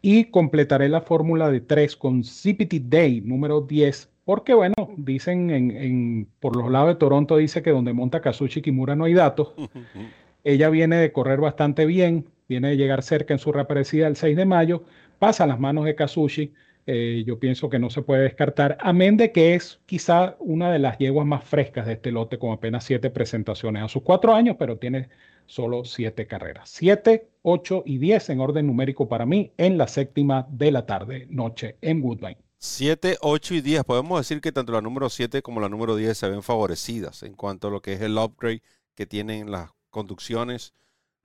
Y 0.02 0.24
completaré 0.24 0.90
la 0.90 1.00
fórmula 1.00 1.50
de 1.50 1.62
tres 1.62 1.96
con 1.96 2.20
CPT 2.20 2.82
Day 2.82 3.22
número 3.22 3.62
10. 3.62 4.10
Porque, 4.26 4.52
bueno, 4.52 4.74
dicen 4.98 5.48
en, 5.48 6.28
por 6.38 6.54
los 6.54 6.70
lados 6.70 6.88
de 6.88 6.96
Toronto, 6.96 7.38
dice 7.38 7.62
que 7.62 7.70
donde 7.70 7.94
monta 7.94 8.20
Kazuchi 8.20 8.60
Kimura 8.60 8.94
no 8.94 9.04
hay 9.04 9.14
datos. 9.14 9.54
Ella 10.44 10.68
viene 10.68 10.96
de 10.96 11.12
correr 11.12 11.40
bastante 11.40 11.86
bien, 11.86 12.26
viene 12.50 12.70
de 12.70 12.76
llegar 12.76 13.04
cerca 13.04 13.32
en 13.32 13.38
su 13.38 13.52
reaparecida 13.52 14.08
el 14.08 14.16
6 14.16 14.36
de 14.36 14.44
mayo 14.44 14.82
pasa 15.20 15.44
a 15.44 15.46
las 15.46 15.60
manos 15.60 15.84
de 15.84 15.94
Kazushi, 15.94 16.52
eh, 16.86 17.22
yo 17.24 17.38
pienso 17.38 17.70
que 17.70 17.78
no 17.78 17.90
se 17.90 18.02
puede 18.02 18.22
descartar, 18.22 18.76
amén 18.80 19.16
de 19.16 19.30
que 19.30 19.54
es 19.54 19.80
quizá 19.86 20.34
una 20.40 20.72
de 20.72 20.80
las 20.80 20.98
yeguas 20.98 21.26
más 21.26 21.44
frescas 21.44 21.86
de 21.86 21.92
este 21.92 22.10
lote 22.10 22.40
con 22.40 22.50
apenas 22.50 22.82
siete 22.82 23.08
presentaciones 23.08 23.84
a 23.84 23.88
sus 23.88 24.02
cuatro 24.02 24.34
años, 24.34 24.56
pero 24.58 24.78
tiene 24.78 25.08
solo 25.46 25.84
siete 25.84 26.26
carreras. 26.26 26.70
Siete, 26.70 27.28
ocho 27.42 27.84
y 27.86 27.98
diez 27.98 28.30
en 28.30 28.40
orden 28.40 28.66
numérico 28.66 29.08
para 29.08 29.26
mí 29.26 29.52
en 29.56 29.78
la 29.78 29.86
séptima 29.86 30.48
de 30.50 30.72
la 30.72 30.86
tarde, 30.86 31.28
noche 31.30 31.76
en 31.82 32.02
Woodbine. 32.02 32.38
Siete, 32.58 33.16
ocho 33.20 33.54
y 33.54 33.60
diez. 33.60 33.84
Podemos 33.84 34.18
decir 34.18 34.40
que 34.40 34.50
tanto 34.50 34.72
la 34.72 34.80
número 34.80 35.08
siete 35.08 35.42
como 35.42 35.60
la 35.60 35.68
número 35.68 35.94
diez 35.94 36.18
se 36.18 36.28
ven 36.28 36.42
favorecidas 36.42 37.22
en 37.22 37.34
cuanto 37.34 37.68
a 37.68 37.70
lo 37.70 37.80
que 37.80 37.92
es 37.92 38.00
el 38.00 38.18
upgrade 38.18 38.62
que 38.96 39.06
tienen 39.06 39.52
las 39.52 39.70
conducciones 39.90 40.74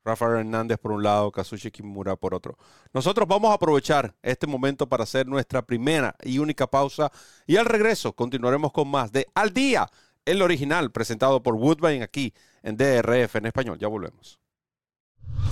Rafael 0.06 0.40
Hernández 0.40 0.78
por 0.78 0.92
un 0.92 1.04
lado, 1.04 1.32
Kazushi 1.32 1.72
Kimura 1.72 2.16
por 2.16 2.36
otro. 2.36 2.58
Nosotros 2.94 3.28
vamos 3.28 3.52
a 3.52 3.56
aprovechar 3.56 4.14
este 4.22 4.46
momento 4.48 4.88
para 4.88 5.04
hacer 5.04 5.28
nuestra 5.28 5.66
primera 5.66 6.16
y 6.24 6.38
única 6.38 6.68
pausa 6.68 7.12
y 7.48 7.58
al 7.58 7.66
regreso 7.66 8.14
continuaremos 8.14 8.72
con 8.72 8.88
más 8.88 9.12
de 9.12 9.28
Al 9.34 9.52
Día, 9.52 9.90
el 10.24 10.42
original 10.42 10.92
presentado 10.92 11.42
por 11.42 11.56
Woodbine 11.56 12.04
aquí 12.04 12.34
en 12.62 12.78
DRF 12.78 13.36
en 13.36 13.48
español. 13.48 13.80
Ya 13.80 13.88
volvemos. 13.88 14.40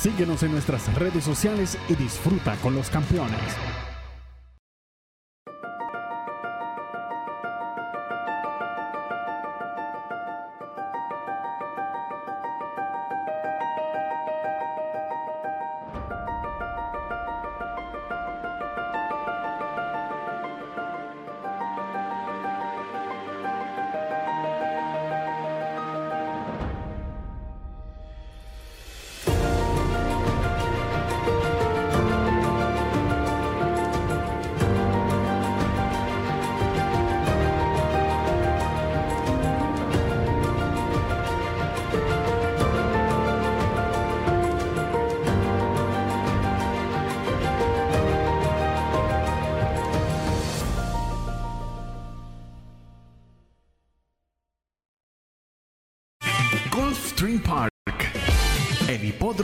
Síguenos 0.00 0.42
en 0.42 0.52
nuestras 0.52 0.94
redes 0.94 1.24
sociales 1.24 1.76
y 1.90 1.94
disfruta 1.94 2.56
con 2.62 2.74
los 2.74 2.88
campeones. 2.88 3.89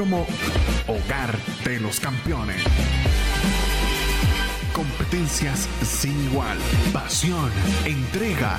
Hipódromo 0.07 0.27
hogar 0.87 1.37
de 1.65 1.81
los 1.81 2.01
campeones. 2.01 2.63
Competencias 4.73 5.69
sin 5.83 6.19
igual, 6.31 6.59
pasión, 6.93 7.51
entrega 7.85 8.59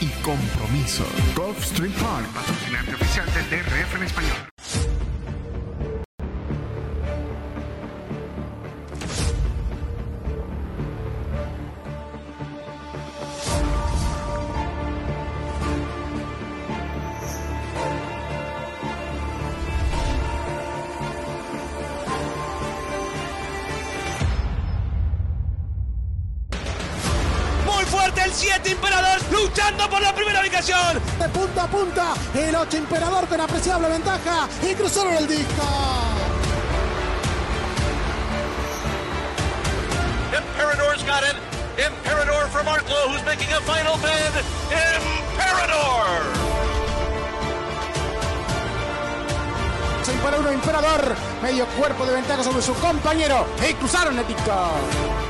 y 0.00 0.08
compromiso. 0.22 1.04
Gulfstream 1.34 1.92
Park, 1.92 2.26
patrocinante 2.34 2.94
oficial 2.94 3.26
del 3.34 3.50
DRF 3.50 3.96
en 3.96 4.02
español. 4.02 4.49
Por 29.90 30.00
la 30.00 30.14
primera 30.14 30.40
ubicación. 30.40 31.00
De 31.18 31.28
punta 31.28 31.64
a 31.64 31.66
punta, 31.66 32.14
el 32.34 32.54
8 32.54 32.76
Imperador 32.76 33.26
con 33.26 33.40
apreciable 33.40 33.88
ventaja 33.88 34.48
y 34.62 34.74
cruzaron 34.74 35.14
el 35.14 35.26
disco. 35.26 35.64
Imperador's 40.32 41.04
got 41.04 41.24
it. 41.24 41.36
Imperador 41.76 42.46
from 42.48 42.66
Arklow, 42.66 43.08
who's 43.08 43.24
making 43.24 43.48
a 43.52 43.60
final 43.62 43.96
bid. 43.98 44.34
Imperador. 44.70 46.06
Se 50.04 50.12
impara 50.12 50.38
uno 50.38 50.52
Imperador, 50.52 51.14
medio 51.42 51.66
cuerpo 51.66 52.06
de 52.06 52.14
ventaja 52.14 52.44
sobre 52.44 52.62
su 52.62 52.74
compañero 52.74 53.46
y 53.68 53.74
cruzaron 53.74 54.18
el 54.18 54.26
disco. 54.26 55.29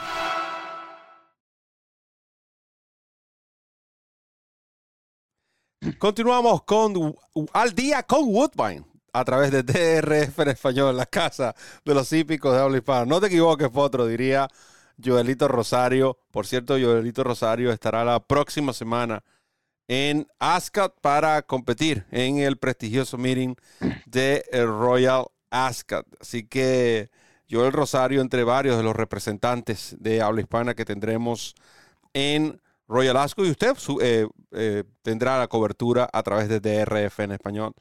Continuamos 5.97 6.63
con 6.63 7.15
Al 7.53 7.73
Día 7.73 8.03
con 8.03 8.25
Woodbine 8.25 8.85
a 9.13 9.25
través 9.25 9.51
de 9.51 9.63
DRF 9.63 10.39
en 10.39 10.47
español, 10.49 10.95
la 10.95 11.05
casa 11.05 11.55
de 11.83 11.93
los 11.93 12.11
hípicos 12.13 12.53
de 12.53 12.59
habla 12.61 12.77
hispana. 12.77 13.05
No 13.05 13.19
te 13.19 13.27
equivoques, 13.27 13.69
Potro, 13.69 14.05
diría 14.05 14.47
Joelito 15.03 15.47
Rosario. 15.47 16.17
Por 16.31 16.47
cierto, 16.47 16.73
Joelito 16.79 17.23
Rosario 17.23 17.71
estará 17.71 18.05
la 18.05 18.19
próxima 18.19 18.73
semana 18.73 19.23
en 19.87 20.27
Ascot 20.39 20.99
para 21.01 21.41
competir 21.41 22.05
en 22.11 22.37
el 22.37 22.57
prestigioso 22.57 23.17
meeting 23.17 23.55
de 24.05 24.45
Royal 24.53 25.25
Ascot. 25.49 26.05
Así 26.19 26.47
que 26.47 27.09
Joel 27.49 27.73
Rosario, 27.73 28.21
entre 28.21 28.43
varios 28.43 28.77
de 28.77 28.83
los 28.83 28.95
representantes 28.95 29.95
de 29.99 30.21
habla 30.21 30.41
hispana 30.41 30.73
que 30.73 30.85
tendremos 30.85 31.55
en 32.13 32.61
Royal 32.91 33.15
Ascot 33.15 33.45
y 33.45 33.51
usted 33.51 33.73
eh, 34.01 34.27
eh, 34.51 34.83
tendrá 35.01 35.39
la 35.39 35.47
cobertura 35.47 36.09
a 36.11 36.23
través 36.23 36.49
de 36.49 36.59
DRF 36.59 37.21
en 37.21 37.31
español. 37.31 37.73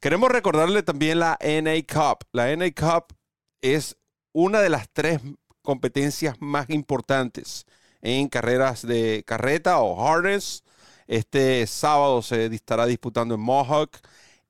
Queremos 0.00 0.28
recordarle 0.30 0.82
también 0.82 1.20
la 1.20 1.38
NA 1.40 1.74
Cup. 1.86 2.26
La 2.32 2.54
NA 2.56 2.72
Cup 2.72 3.14
es 3.60 3.96
una 4.32 4.60
de 4.60 4.68
las 4.68 4.88
tres 4.92 5.20
competencias 5.62 6.34
más 6.40 6.68
importantes 6.70 7.64
en 8.00 8.28
carreras 8.28 8.84
de 8.84 9.22
carreta 9.24 9.78
o 9.78 10.04
harness. 10.04 10.64
Este 11.06 11.64
sábado 11.68 12.20
se 12.20 12.46
estará 12.46 12.86
disputando 12.86 13.36
en 13.36 13.40
Mohawk. 13.40 13.98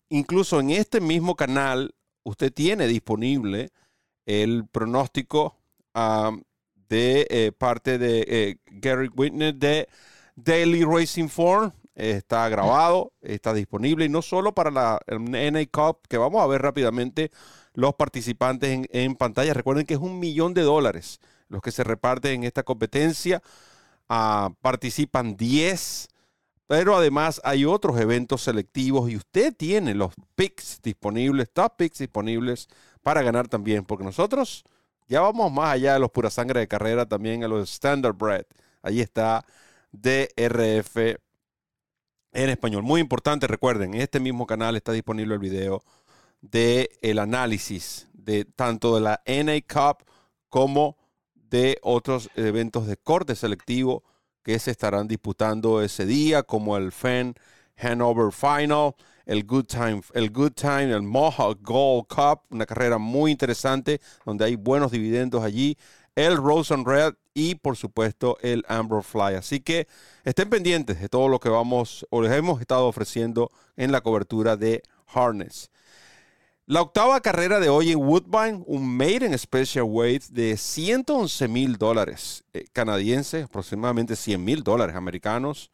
Incluso 0.09 0.61
en 0.61 0.71
este 0.71 1.01
mismo 1.01 1.37
canal, 1.37 1.95
usted 2.23 2.51
tiene 2.53 2.87
disponible 2.87 3.71
el 4.25 4.67
pronóstico 4.67 5.57
de 6.91 7.27
eh, 7.31 7.53
parte 7.57 7.97
de 7.99 8.25
eh, 8.29 8.57
Gary 8.67 9.09
Whitney 9.09 9.53
de 9.53 9.89
Daily 10.37 10.85
Racing 10.85 11.29
Form. 11.29 11.73
está 11.95 12.49
grabado, 12.49 13.13
está 13.23 13.55
disponible 13.55 14.05
y 14.05 14.09
no 14.09 14.23
solo 14.23 14.55
para 14.55 14.71
la 14.71 15.01
NA 15.09 15.67
Cup, 15.71 16.01
que 16.09 16.19
vamos 16.19 16.43
a 16.43 16.47
ver 16.47 16.61
rápidamente 16.61 17.31
los 17.75 17.95
participantes 17.95 18.87
en, 18.91 19.15
pantalla. 19.15 19.55
Recuerden 19.55 19.87
que 19.87 19.95
es 19.95 20.01
un 20.01 20.19
millón 20.19 20.53
de 20.53 20.63
dólares 20.63 21.21
los 21.49 21.63
que 21.63 21.73
se 21.73 21.85
reparten 21.85 22.33
en 22.33 22.45
esta 22.45 22.63
competencia. 22.63 23.43
Ah, 24.09 24.51
participan 24.61 25.37
10, 25.37 26.09
pero 26.67 26.97
además 26.97 27.41
hay 27.45 27.65
otros 27.65 28.01
eventos 28.01 28.43
selectivos 28.43 29.11
y 29.11 29.17
usted 29.17 29.55
tiene 29.57 29.95
los 29.95 30.13
picks 30.35 30.81
disponibles, 30.83 31.51
top 31.53 31.77
picks 31.77 31.99
disponibles 31.99 32.69
para 33.03 33.23
ganar 33.23 33.47
también, 33.47 33.85
porque 33.85 34.05
nosotros 34.05 34.65
ya 35.11 35.21
vamos 35.21 35.51
más 35.53 35.75
allá 35.75 35.95
de 35.95 35.99
los 35.99 36.11
pura 36.13 36.31
sangre 36.31 36.61
de 36.61 36.69
carrera, 36.69 37.05
también 37.05 37.43
a 37.43 37.49
los 37.49 37.69
standard 37.69 38.15
bread. 38.15 38.47
Ahí 38.81 39.01
está 39.01 39.45
DRF 39.91 40.97
en 42.33 42.49
español. 42.49 42.85
Muy 42.85 43.01
importante, 43.01 43.49
recuerden, 43.49 43.95
en 43.95 44.03
este 44.03 44.21
mismo 44.21 44.47
canal 44.47 44.77
está 44.77 44.93
disponible 44.93 45.35
el 45.35 45.41
video 45.41 45.83
de 46.41 46.91
el 47.03 47.19
análisis 47.19 48.07
de 48.13 48.45
tanto 48.45 48.95
de 48.95 49.01
la 49.01 49.21
NA 49.27 49.61
Cup 49.63 50.05
como 50.49 50.97
de 51.35 51.79
otros 51.83 52.31
eventos 52.37 52.87
de 52.87 52.97
corte 52.97 53.35
selectivo 53.35 54.05
que 54.45 54.61
se 54.61 54.71
estarán 54.71 55.09
disputando 55.09 55.83
ese 55.83 56.07
día, 56.07 56.45
como 56.45 56.77
el 56.77 56.93
FEN 56.93 57.35
Hanover 57.77 58.33
Final, 58.33 58.95
el 59.31 59.45
Good 59.45 59.67
Time, 59.67 60.03
el 60.15 60.31
Good 60.33 60.55
Time, 60.55 60.93
el 60.93 61.03
Mohawk 61.03 61.61
Gold 61.63 62.09
Cup, 62.09 62.41
una 62.51 62.67
carrera 62.67 62.99
muy 62.99 63.31
interesante 63.31 64.01
donde 64.27 64.45
hay 64.45 64.57
buenos 64.57 64.91
dividendos 64.91 65.45
allí, 65.45 65.79
el 66.17 66.37
Rose 66.37 66.75
and 66.75 66.85
Red 66.85 67.15
y 67.33 67.55
por 67.55 67.77
supuesto 67.77 68.39
el 68.41 68.65
Amber 68.67 69.05
Fly. 69.05 69.37
Así 69.37 69.61
que 69.61 69.87
estén 70.25 70.51
pendientes 70.51 71.01
de 71.01 71.09
todo 71.09 71.29
lo 71.29 71.39
que 71.39 71.49
vamos 71.49 72.05
o 72.11 72.23
les 72.23 72.33
hemos 72.33 72.61
estado 72.61 72.89
ofreciendo 72.89 73.53
en 73.77 73.93
la 73.93 74.01
cobertura 74.01 74.57
de 74.57 74.83
Harness. 75.07 75.71
La 76.67 76.83
octava 76.83 77.21
carrera 77.21 77.61
de 77.61 77.69
hoy 77.69 77.93
en 77.93 77.99
Woodbine, 77.99 78.65
un 78.67 78.97
Maiden 78.97 79.39
Special 79.39 79.85
Weight 79.85 80.25
de 80.25 80.57
111 80.57 81.47
mil 81.47 81.77
dólares 81.77 82.43
eh, 82.53 82.65
canadienses, 82.73 83.45
aproximadamente 83.45 84.17
100 84.17 84.45
mil 84.45 84.65
dólares 84.65 84.97
americanos. 84.97 85.71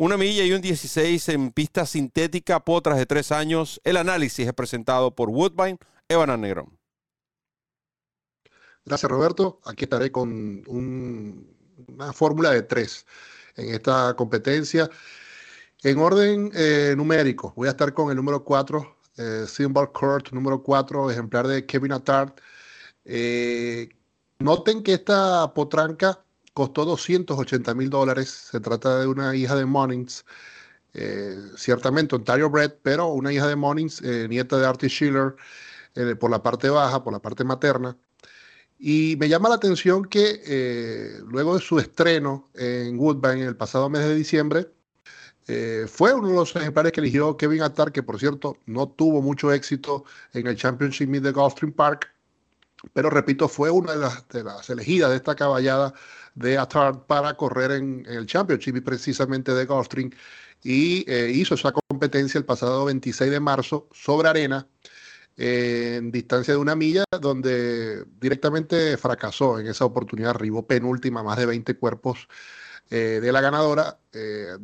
Una 0.00 0.16
milla 0.16 0.44
y 0.44 0.52
un 0.52 0.60
16 0.60 1.28
en 1.30 1.50
pista 1.50 1.84
sintética, 1.84 2.60
potras 2.60 2.98
de 2.98 3.04
tres 3.04 3.32
años. 3.32 3.80
El 3.82 3.96
análisis 3.96 4.46
es 4.46 4.52
presentado 4.52 5.12
por 5.12 5.28
Woodbine, 5.28 5.76
Evan 6.08 6.40
Negrón. 6.40 6.78
Gracias, 8.84 9.10
Roberto. 9.10 9.60
Aquí 9.64 9.86
estaré 9.86 10.12
con 10.12 10.62
una 10.68 12.12
fórmula 12.12 12.52
de 12.52 12.62
tres 12.62 13.06
en 13.56 13.74
esta 13.74 14.14
competencia. 14.14 14.88
En 15.82 15.98
orden 15.98 16.52
eh, 16.54 16.94
numérico, 16.96 17.52
voy 17.56 17.66
a 17.66 17.72
estar 17.72 17.92
con 17.92 18.10
el 18.10 18.16
número 18.16 18.44
4, 18.44 18.98
eh, 19.16 19.46
Symbol 19.48 19.90
Court, 19.90 20.30
número 20.30 20.62
4, 20.62 21.10
ejemplar 21.10 21.48
de 21.48 21.66
Kevin 21.66 21.90
Attard. 21.90 22.34
Eh, 23.04 23.88
noten 24.38 24.84
que 24.84 24.92
esta 24.92 25.52
potranca 25.52 26.24
costó 26.58 26.84
280 26.84 27.72
mil 27.74 27.88
dólares. 27.88 28.48
Se 28.50 28.58
trata 28.58 28.98
de 28.98 29.06
una 29.06 29.32
hija 29.36 29.54
de 29.54 29.64
Monings, 29.64 30.24
eh, 30.92 31.36
ciertamente 31.56 32.16
Ontario 32.16 32.50
Bred, 32.50 32.72
pero 32.82 33.06
una 33.12 33.32
hija 33.32 33.46
de 33.46 33.54
Monings, 33.54 34.02
eh, 34.02 34.26
nieta 34.28 34.58
de 34.58 34.66
Artie 34.66 34.88
Schiller, 34.88 35.36
eh, 35.94 36.16
por 36.16 36.32
la 36.32 36.42
parte 36.42 36.68
baja, 36.68 37.04
por 37.04 37.12
la 37.12 37.20
parte 37.20 37.44
materna. 37.44 37.96
Y 38.76 39.16
me 39.20 39.28
llama 39.28 39.48
la 39.48 39.54
atención 39.54 40.04
que 40.04 41.20
luego 41.28 41.54
de 41.54 41.60
su 41.60 41.78
estreno 41.78 42.48
en 42.54 42.98
Woodbine 42.98 43.44
el 43.44 43.56
pasado 43.56 43.88
mes 43.88 44.02
de 44.02 44.16
diciembre, 44.16 44.68
fue 45.86 46.12
uno 46.12 46.28
de 46.28 46.34
los 46.34 46.54
ejemplares 46.56 46.92
que 46.92 47.00
eligió 47.00 47.36
Kevin 47.36 47.62
Attar, 47.62 47.92
que 47.92 48.02
por 48.02 48.18
cierto 48.18 48.58
no 48.66 48.88
tuvo 48.88 49.22
mucho 49.22 49.52
éxito 49.52 50.04
en 50.32 50.46
el 50.48 50.56
Championship 50.56 51.08
Meet 51.08 51.22
de 51.22 51.32
Gulfstream 51.32 51.72
Park, 51.72 52.12
pero 52.92 53.10
repito, 53.10 53.48
fue 53.48 53.70
una 53.70 53.92
de 53.94 54.44
las 54.44 54.70
elegidas 54.70 55.10
de 55.10 55.16
esta 55.16 55.34
caballada 55.34 55.94
de 56.34 56.58
Atard 56.58 57.00
para 57.06 57.34
correr 57.34 57.72
en, 57.72 58.04
el 58.06 58.26
Championship 58.26 58.76
y 58.76 58.80
precisamente 58.80 59.54
de 59.54 59.66
Gulfstream 59.66 60.10
y 60.62 61.04
eh, 61.10 61.30
hizo 61.32 61.54
esa 61.54 61.72
competencia 61.72 62.38
el 62.38 62.44
pasado 62.44 62.86
26 62.86 63.30
de 63.30 63.40
marzo 63.40 63.88
sobre 63.92 64.28
arena 64.28 64.66
en 65.36 66.10
distancia 66.10 66.54
de 66.54 66.58
una 66.58 66.74
milla, 66.74 67.04
donde 67.20 68.04
directamente 68.20 68.96
fracasó 68.96 69.60
en 69.60 69.68
esa 69.68 69.84
oportunidad, 69.84 70.30
arribó 70.30 70.66
penúltima, 70.66 71.22
más 71.22 71.38
de 71.38 71.46
20 71.46 71.76
cuerpos 71.76 72.28
eh, 72.90 73.20
de 73.22 73.32
la 73.32 73.40
ganadora. 73.40 74.00
Eh, 74.12 74.58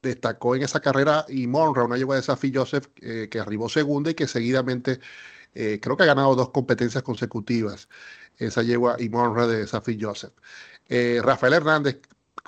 destacó 0.00 0.54
en 0.54 0.62
esa 0.62 0.80
carrera 0.80 1.26
y 1.28 1.48
Monra, 1.48 1.82
una 1.84 1.96
yegua 1.96 2.16
de 2.16 2.22
Safi 2.22 2.52
Joseph, 2.54 2.86
que 2.94 3.38
arribó 3.38 3.68
segunda 3.68 4.10
y 4.10 4.14
que 4.14 4.26
seguidamente 4.26 5.00
creo 5.52 5.96
que 5.96 6.04
ha 6.04 6.06
ganado 6.06 6.34
dos 6.34 6.50
competencias 6.50 7.02
consecutivas, 7.02 7.88
esa 8.46 8.62
yegua 8.62 8.96
y 8.98 9.08
Monra 9.08 9.46
de 9.46 9.66
Safi 9.66 9.98
Joseph. 10.00 10.32
Rafael 11.22 11.52
Hernández 11.52 12.00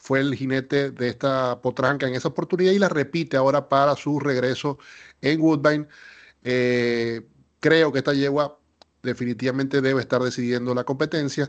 fue 0.03 0.19
el 0.19 0.35
jinete 0.35 0.91
de 0.91 1.09
esta 1.09 1.61
potranca 1.61 2.09
en 2.09 2.15
esa 2.17 2.27
oportunidad 2.27 2.73
y 2.73 2.79
la 2.81 2.89
repite 2.89 3.37
ahora 3.37 3.69
para 3.69 3.95
su 3.95 4.19
regreso 4.19 4.79
en 5.21 5.41
Woodbine. 5.41 5.87
Eh, 6.43 7.23
creo 7.61 7.93
que 7.93 7.99
esta 7.99 8.13
yegua 8.13 8.59
definitivamente 9.05 9.81
debe 9.81 10.01
estar 10.01 10.21
decidiendo 10.21 10.75
la 10.75 10.83
competencia. 10.83 11.49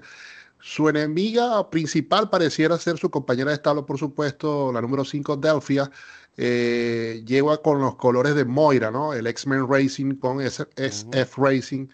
Su 0.60 0.88
enemiga 0.88 1.68
principal 1.72 2.30
pareciera 2.30 2.78
ser 2.78 3.00
su 3.00 3.10
compañera 3.10 3.50
de 3.50 3.56
establo, 3.56 3.88
por 3.88 3.98
supuesto, 3.98 4.72
la 4.72 4.82
número 4.82 5.04
5, 5.04 5.38
Delphia. 5.38 5.90
Eh, 6.38 7.24
yegua 7.26 7.60
con 7.62 7.82
los 7.82 7.96
colores 7.96 8.36
de 8.36 8.46
Moira, 8.46 8.92
¿no? 8.92 9.14
El 9.16 9.26
X-Men 9.26 9.68
Racing 9.68 10.16
con 10.18 10.40
SF 10.42 11.38
Racing. 11.38 11.88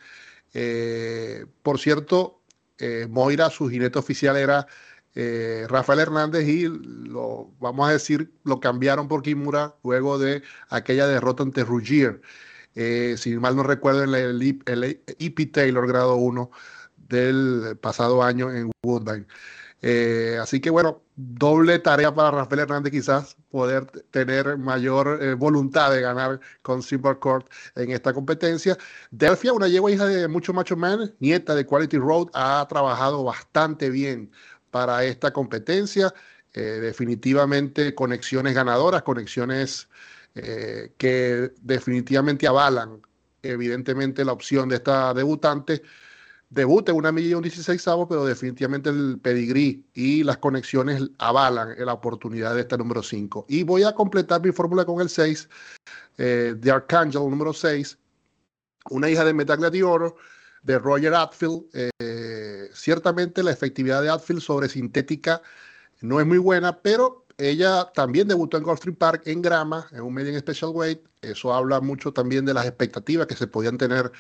Eh, 0.53 1.45
por 1.63 1.79
cierto, 1.79 2.38
Moira, 3.09 3.49
su 3.49 3.69
jinete 3.69 3.99
oficial 3.99 4.37
era 4.37 4.67
eh, 5.15 5.65
Rafael 5.67 5.99
Hernández 5.99 6.47
y 6.47 6.67
lo, 6.67 7.51
vamos 7.59 7.89
a 7.89 7.93
decir, 7.93 8.31
lo 8.43 8.59
cambiaron 8.59 9.07
por 9.07 9.23
Kimura 9.23 9.75
luego 9.83 10.19
de 10.19 10.43
aquella 10.69 11.07
derrota 11.07 11.43
ante 11.43 11.63
Ruggier. 11.63 12.21
Eh, 12.75 13.15
si 13.17 13.35
mal 13.37 13.55
no 13.55 13.63
recuerdo, 13.63 14.03
en 14.03 14.13
el, 14.13 15.01
EP 15.19 15.51
Taylor 15.51 15.87
grado 15.87 16.15
1 16.15 16.51
del 17.09 17.77
pasado 17.81 18.23
año 18.23 18.51
en 18.51 18.71
Woodbine. 18.83 19.25
Eh, 19.81 20.37
así 20.41 20.59
que 20.59 20.69
bueno, 20.69 21.01
doble 21.15 21.79
tarea 21.79 22.13
para 22.13 22.31
Rafael 22.31 22.61
Hernández 22.61 22.91
quizás 22.91 23.37
poder 23.49 23.85
tener 24.11 24.57
mayor 24.57 25.35
voluntad 25.37 25.91
de 25.91 26.01
ganar 26.01 26.39
con 26.61 26.83
Silver 26.83 27.17
Court 27.19 27.49
en 27.75 27.91
esta 27.91 28.13
competencia. 28.13 28.77
Delphia, 29.11 29.53
una 29.53 29.67
yegua 29.67 29.91
hija 29.91 30.05
de 30.05 30.27
mucho 30.27 30.53
macho 30.53 30.75
man, 30.75 31.13
nieta 31.19 31.55
de 31.55 31.65
Quality 31.65 31.97
Road, 31.97 32.27
ha 32.33 32.65
trabajado 32.69 33.23
bastante 33.23 33.89
bien 33.89 34.31
para 34.71 35.03
esta 35.03 35.31
competencia. 35.31 36.13
Eh, 36.53 36.79
definitivamente 36.81 37.93
conexiones 37.93 38.55
ganadoras, 38.55 39.03
conexiones 39.03 39.87
eh, 40.33 40.93
que 40.97 41.53
definitivamente 41.61 42.47
avalan 42.47 43.01
evidentemente 43.43 44.25
la 44.25 44.33
opción 44.33 44.67
de 44.67 44.77
esta 44.77 45.13
debutante. 45.13 45.83
Debute 46.49 46.91
en 46.91 46.97
una 46.97 47.11
milla 47.11 47.29
y 47.29 47.33
un 47.35 47.43
16 47.43 47.83
pero 48.07 48.25
definitivamente 48.25 48.89
el 48.89 49.19
pedigrí 49.21 49.85
y 49.93 50.23
las 50.23 50.39
conexiones 50.39 51.03
avalan 51.19 51.75
la 51.77 51.93
oportunidad 51.93 52.55
de 52.55 52.61
esta 52.61 52.75
número 52.75 53.03
5. 53.03 53.45
Y 53.47 53.61
voy 53.61 53.83
a 53.83 53.93
completar 53.93 54.41
mi 54.41 54.51
fórmula 54.51 54.83
con 54.83 54.99
el 54.99 55.09
6, 55.09 55.47
eh, 56.17 56.55
de 56.57 56.71
Archangel 56.71 57.21
número 57.29 57.53
6, 57.53 57.99
una 58.89 59.09
hija 59.09 59.23
de 59.23 59.33
Metaglia 59.33 59.69
de 59.69 59.83
Oro, 59.83 60.15
de 60.63 60.79
Roger 60.79 61.13
Atfield. 61.13 61.65
Eh, 61.73 62.69
ciertamente 62.73 63.43
la 63.43 63.51
efectividad 63.51 64.01
de 64.01 64.09
Atfield 64.09 64.41
sobre 64.41 64.69
sintética 64.69 65.41
no 66.01 66.19
es 66.19 66.25
muy 66.25 66.39
buena, 66.39 66.81
pero 66.81 67.25
ella 67.37 67.89
también 67.93 68.27
debutó 68.27 68.57
en 68.57 68.63
Gulfstream 68.63 68.95
Park 68.95 69.23
en 69.25 69.41
grama, 69.41 69.87
en 69.91 70.01
un 70.01 70.13
medium 70.13 70.37
special 70.39 70.71
weight. 70.71 70.99
Eso 71.21 71.53
habla 71.53 71.79
mucho 71.79 72.11
también 72.11 72.45
de 72.45 72.53
las 72.53 72.65
expectativas 72.65 73.27
que 73.27 73.35
se 73.35 73.47
podían 73.47 73.77
tener 73.77 74.11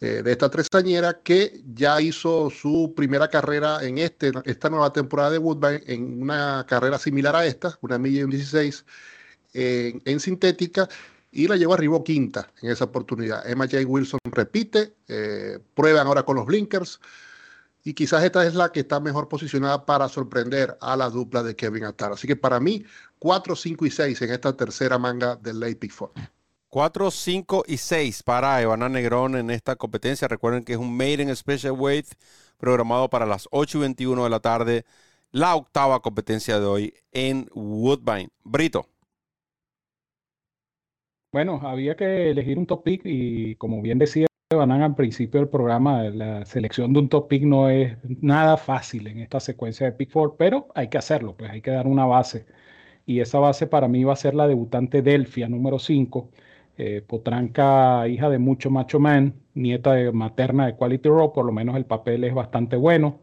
eh, 0.00 0.22
de 0.22 0.32
esta 0.32 0.48
tresañera 0.48 1.20
que 1.22 1.60
ya 1.74 2.00
hizo 2.00 2.50
su 2.50 2.92
primera 2.96 3.28
carrera 3.28 3.82
en 3.82 3.98
este, 3.98 4.32
esta 4.44 4.70
nueva 4.70 4.92
temporada 4.92 5.30
de 5.30 5.38
Woodbine 5.38 5.82
en 5.86 6.22
una 6.22 6.64
carrera 6.68 6.98
similar 6.98 7.34
a 7.34 7.44
esta, 7.46 7.76
una 7.80 7.98
milla 7.98 8.20
y 8.20 8.24
un 8.24 8.30
16 8.30 8.84
en, 9.54 10.20
sintética 10.20 10.88
y 11.30 11.48
la 11.48 11.56
llevó 11.56 11.74
arriba 11.74 12.02
quinta 12.04 12.50
en 12.62 12.70
esa 12.70 12.84
oportunidad. 12.84 13.48
Emma 13.48 13.66
J. 13.66 13.80
Wilson 13.86 14.20
repite, 14.24 14.94
eh, 15.08 15.58
prueban 15.74 16.06
ahora 16.06 16.22
con 16.22 16.36
los 16.36 16.46
blinkers 16.46 17.00
y 17.84 17.94
quizás 17.94 18.22
esta 18.24 18.46
es 18.46 18.54
la 18.54 18.70
que 18.70 18.80
está 18.80 19.00
mejor 19.00 19.28
posicionada 19.28 19.84
para 19.84 20.08
sorprender 20.08 20.76
a 20.80 20.96
la 20.96 21.10
dupla 21.10 21.42
de 21.42 21.56
Kevin 21.56 21.84
Attar. 21.84 22.12
Así 22.12 22.26
que 22.26 22.36
para 22.36 22.60
mí, 22.60 22.84
4, 23.18 23.56
5 23.56 23.86
y 23.86 23.90
6 23.90 24.22
en 24.22 24.30
esta 24.30 24.56
tercera 24.56 24.98
manga 24.98 25.36
del 25.36 25.60
Late 25.60 25.76
Pick 25.76 25.94
4, 25.96 26.22
5 26.70 27.64
y 27.66 27.76
6 27.76 28.22
para 28.22 28.60
Ivana 28.60 28.88
Negrón 28.88 29.36
en 29.36 29.50
esta 29.50 29.76
competencia. 29.76 30.28
Recuerden 30.28 30.64
que 30.64 30.74
es 30.74 30.78
un 30.78 30.96
Maiden 30.96 31.34
Special 31.34 31.72
Weight 31.72 32.06
programado 32.58 33.08
para 33.08 33.26
las 33.26 33.48
8 33.50 33.78
y 33.78 33.80
21 33.82 34.24
de 34.24 34.30
la 34.30 34.40
tarde. 34.40 34.84
La 35.30 35.54
octava 35.56 36.00
competencia 36.00 36.58
de 36.60 36.66
hoy 36.66 36.94
en 37.12 37.48
Woodbine. 37.54 38.28
Brito. 38.44 38.86
Bueno, 41.32 41.60
había 41.62 41.96
que 41.96 42.30
elegir 42.30 42.58
un 42.58 42.66
top 42.66 42.82
y 42.86 43.54
como 43.56 43.82
bien 43.82 43.98
decía 43.98 44.28
Banan 44.50 44.80
al 44.80 44.94
principio 44.94 45.40
del 45.40 45.50
programa, 45.50 46.04
la 46.04 46.46
selección 46.46 46.94
de 46.94 47.00
un 47.00 47.08
top 47.10 47.30
no 47.42 47.68
es 47.68 47.98
nada 48.22 48.56
fácil 48.56 49.06
en 49.06 49.18
esta 49.18 49.40
secuencia 49.40 49.84
de 49.84 49.92
pick 49.92 50.10
four, 50.10 50.36
pero 50.38 50.68
hay 50.74 50.88
que 50.88 50.96
hacerlo, 50.96 51.36
pues 51.36 51.50
hay 51.50 51.60
que 51.60 51.70
dar 51.70 51.86
una 51.86 52.06
base. 52.06 52.46
Y 53.04 53.20
esa 53.20 53.38
base 53.40 53.66
para 53.66 53.88
mí 53.88 54.04
va 54.04 54.14
a 54.14 54.16
ser 54.16 54.34
la 54.34 54.48
debutante 54.48 55.02
Delfia, 55.02 55.48
número 55.50 55.78
5, 55.78 56.30
eh, 56.78 57.02
potranca 57.06 58.06
hija 58.08 58.30
de 58.30 58.38
mucho 58.38 58.70
macho 58.70 59.00
man, 59.00 59.34
nieta 59.54 59.94
de 59.94 60.12
materna 60.12 60.66
de 60.66 60.76
Quality 60.76 61.08
Rock, 61.08 61.34
por 61.34 61.44
lo 61.44 61.52
menos 61.52 61.76
el 61.76 61.84
papel 61.84 62.24
es 62.24 62.32
bastante 62.34 62.76
bueno. 62.76 63.18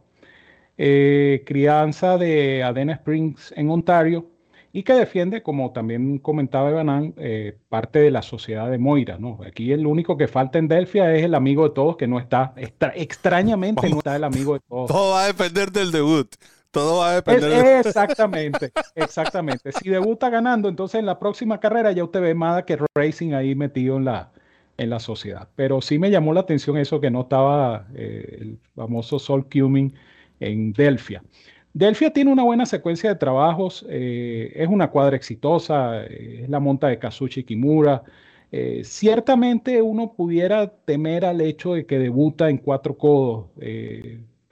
Eh, 0.77 1.43
crianza 1.45 2.17
de 2.17 2.63
Adena 2.63 2.93
Springs 2.93 3.53
en 3.55 3.69
Ontario, 3.69 4.27
y 4.75 4.83
que 4.83 4.91
defiende, 4.91 5.41
como 5.41 5.71
también 5.71 6.19
comentaba 6.19 6.69
Evanán, 6.69 7.13
eh, 7.15 7.57
parte 7.69 7.99
de 7.99 8.11
la 8.11 8.21
sociedad 8.21 8.69
de 8.69 8.77
Moira. 8.77 9.17
¿no? 9.17 9.39
Aquí 9.47 9.71
el 9.71 9.87
único 9.87 10.17
que 10.17 10.27
falta 10.27 10.59
en 10.59 10.67
Delfia 10.67 11.15
es 11.15 11.23
el 11.23 11.33
amigo 11.33 11.63
de 11.63 11.73
todos, 11.73 11.95
que 11.95 12.07
no 12.07 12.19
está, 12.19 12.53
extrañamente 12.93 13.89
no 13.89 13.99
está 13.99 14.17
el 14.17 14.25
amigo 14.25 14.55
de 14.55 14.59
todos. 14.67 14.87
Todo 14.89 15.13
va 15.13 15.23
a 15.23 15.27
depender 15.27 15.71
del 15.71 15.93
debut. 15.93 16.27
Todo 16.75 16.97
va 16.97 17.11
a 17.11 17.15
depender. 17.15 17.85
Exactamente, 17.85 18.71
exactamente. 18.95 19.71
Si 19.71 19.89
debuta 19.89 20.29
ganando, 20.29 20.67
entonces 20.67 20.99
en 20.99 21.05
la 21.05 21.17
próxima 21.17 21.57
carrera 21.57 21.93
ya 21.93 22.03
usted 22.03 22.19
ve 22.19 22.35
más 22.35 22.65
que 22.65 22.77
Racing 22.93 23.31
ahí 23.31 23.55
metido 23.55 23.95
en 23.95 24.03
la, 24.03 24.33
en 24.77 24.89
la 24.89 24.99
sociedad. 24.99 25.47
Pero 25.55 25.79
sí 25.79 25.97
me 25.97 26.11
llamó 26.11 26.33
la 26.33 26.41
atención 26.41 26.77
eso 26.77 26.99
que 26.99 27.09
no 27.09 27.21
estaba 27.21 27.87
eh, 27.95 28.39
el 28.41 28.59
famoso 28.75 29.19
Sol 29.19 29.47
Cumming 29.49 29.93
en 30.41 30.73
Delfia. 30.73 31.23
Delfia 31.71 32.11
tiene 32.11 32.33
una 32.33 32.43
buena 32.43 32.65
secuencia 32.65 33.09
de 33.09 33.15
trabajos, 33.15 33.85
eh, 33.89 34.51
es 34.53 34.67
una 34.67 34.89
cuadra 34.89 35.15
exitosa, 35.15 36.03
eh, 36.03 36.41
es 36.43 36.49
la 36.49 36.59
monta 36.59 36.87
de 36.87 36.99
Kazuchi 36.99 37.45
Kimura. 37.45 38.03
Eh, 38.51 38.81
ciertamente 38.83 39.81
uno 39.81 40.11
pudiera 40.11 40.67
temer 40.67 41.23
al 41.23 41.39
hecho 41.39 41.73
de 41.73 41.85
que 41.85 41.99
debuta 41.99 42.49
en 42.49 42.57
cuatro 42.57 42.97
codos, 42.97 43.45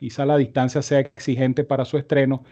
quizá 0.03 0.25
la 0.25 0.35
distancia 0.35 0.81
sea 0.81 0.99
exigente 0.99 1.63
para 1.63 1.85
su 1.85 1.97
estreno, 1.97 2.43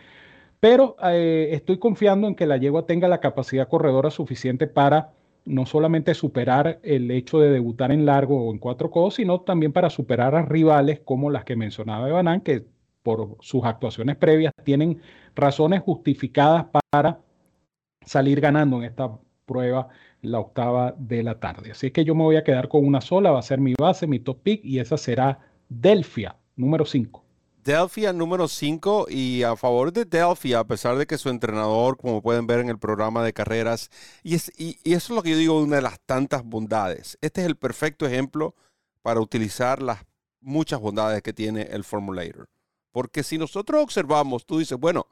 pero 0.62 0.96
estoy 1.02 1.80
confiando 1.80 2.30
en 2.30 2.36
que 2.36 2.46
la 2.46 2.56
yegua 2.56 2.86
tenga 2.86 3.10
la 3.10 3.20
capacidad 3.20 3.68
corredora 3.68 4.10
suficiente 4.10 4.68
para 4.68 5.12
no 5.44 5.66
solamente 5.66 6.14
superar 6.14 6.80
el 6.82 7.12
hecho 7.12 7.42
de 7.42 7.50
debutar 7.50 7.92
en 7.92 8.06
largo 8.06 8.42
o 8.42 8.54
en 8.54 8.58
cuatro 8.58 8.90
codos, 8.90 9.16
sino 9.16 9.42
también 9.42 9.74
para 9.74 9.90
superar 9.90 10.34
a 10.34 10.44
rivales 10.44 11.02
como 11.02 11.30
las 11.30 11.44
que 11.44 11.58
mencionaba 11.58 12.08
Evanán, 12.08 12.40
que 12.40 12.64
por 13.04 13.36
sus 13.42 13.66
actuaciones 13.66 14.16
previas, 14.16 14.54
tienen 14.64 15.02
razones 15.36 15.82
justificadas 15.82 16.68
para 16.90 17.20
salir 18.06 18.40
ganando 18.40 18.78
en 18.78 18.86
esta 18.86 19.12
prueba 19.46 19.90
la 20.22 20.40
octava 20.40 20.96
de 20.98 21.22
la 21.22 21.38
tarde. 21.42 21.72
Así 21.72 21.92
que 21.92 22.06
yo 22.06 22.16
me 22.16 22.24
voy 22.24 22.38
a 22.38 22.46
quedar 22.46 22.70
con 22.70 22.86
una 22.86 23.02
sola, 23.02 23.32
va 23.32 23.40
a 23.40 23.42
ser 23.42 23.60
mi 23.60 23.74
base, 23.78 24.08
mi 24.08 24.20
top 24.20 24.42
pick, 24.42 24.64
y 24.64 24.80
esa 24.80 24.96
será 24.96 25.40
Delfia, 25.68 26.38
número 26.56 26.86
5. 26.86 27.26
Delfia 27.64 28.12
número 28.14 28.48
5 28.48 29.08
y 29.10 29.44
a 29.44 29.56
favor 29.56 29.94
de 29.94 30.06
Delfia, 30.06 30.60
a 30.60 30.64
pesar 30.64 30.98
de 30.98 31.06
que 31.06 31.18
su 31.18 31.30
entrenador, 31.30 31.98
como 31.98 32.22
pueden 32.22 32.48
ver 32.48 32.60
en 32.60 32.70
el 32.70 32.80
programa 32.80 33.24
de 33.24 33.34
carreras, 33.34 33.90
y, 34.24 34.36
es, 34.36 34.52
y 34.58 34.78
eso 34.84 35.14
es 35.14 35.16
lo 35.16 35.22
que 35.22 35.32
yo 35.32 35.38
digo, 35.38 35.62
una 35.62 35.76
de 35.76 35.82
las 35.84 36.00
tantas 36.02 36.44
bondades. 36.44 37.18
Este 37.22 37.42
es 37.42 37.48
el 37.48 37.56
perfecto 37.56 38.06
ejemplo 38.08 38.56
para 39.02 39.20
utilizar 39.20 39.82
las 39.82 40.00
muchas 40.42 40.80
bondades 40.80 41.22
que 41.22 41.34
tiene 41.34 41.64
el 41.64 41.84
Formulator. 41.84 42.50
Porque 42.92 43.24
si 43.24 43.38
nosotros 43.38 43.82
observamos, 43.82 44.46
tú 44.46 44.60
dices, 44.60 44.78
bueno, 44.78 45.08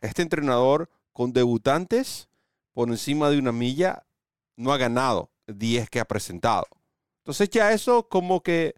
este 0.00 0.22
entrenador 0.22 0.90
con 1.12 1.32
debutantes 1.32 2.28
por 2.72 2.88
encima 2.88 3.30
de 3.30 3.38
una 3.38 3.52
milla 3.52 4.04
no 4.54 4.72
ha 4.72 4.76
ganado 4.76 5.30
10 5.46 5.88
que 5.90 6.00
ha 6.00 6.04
presentado. 6.04 6.66
Entonces 7.18 7.48
ya 7.50 7.72
eso 7.72 8.08
como 8.08 8.42
que 8.42 8.74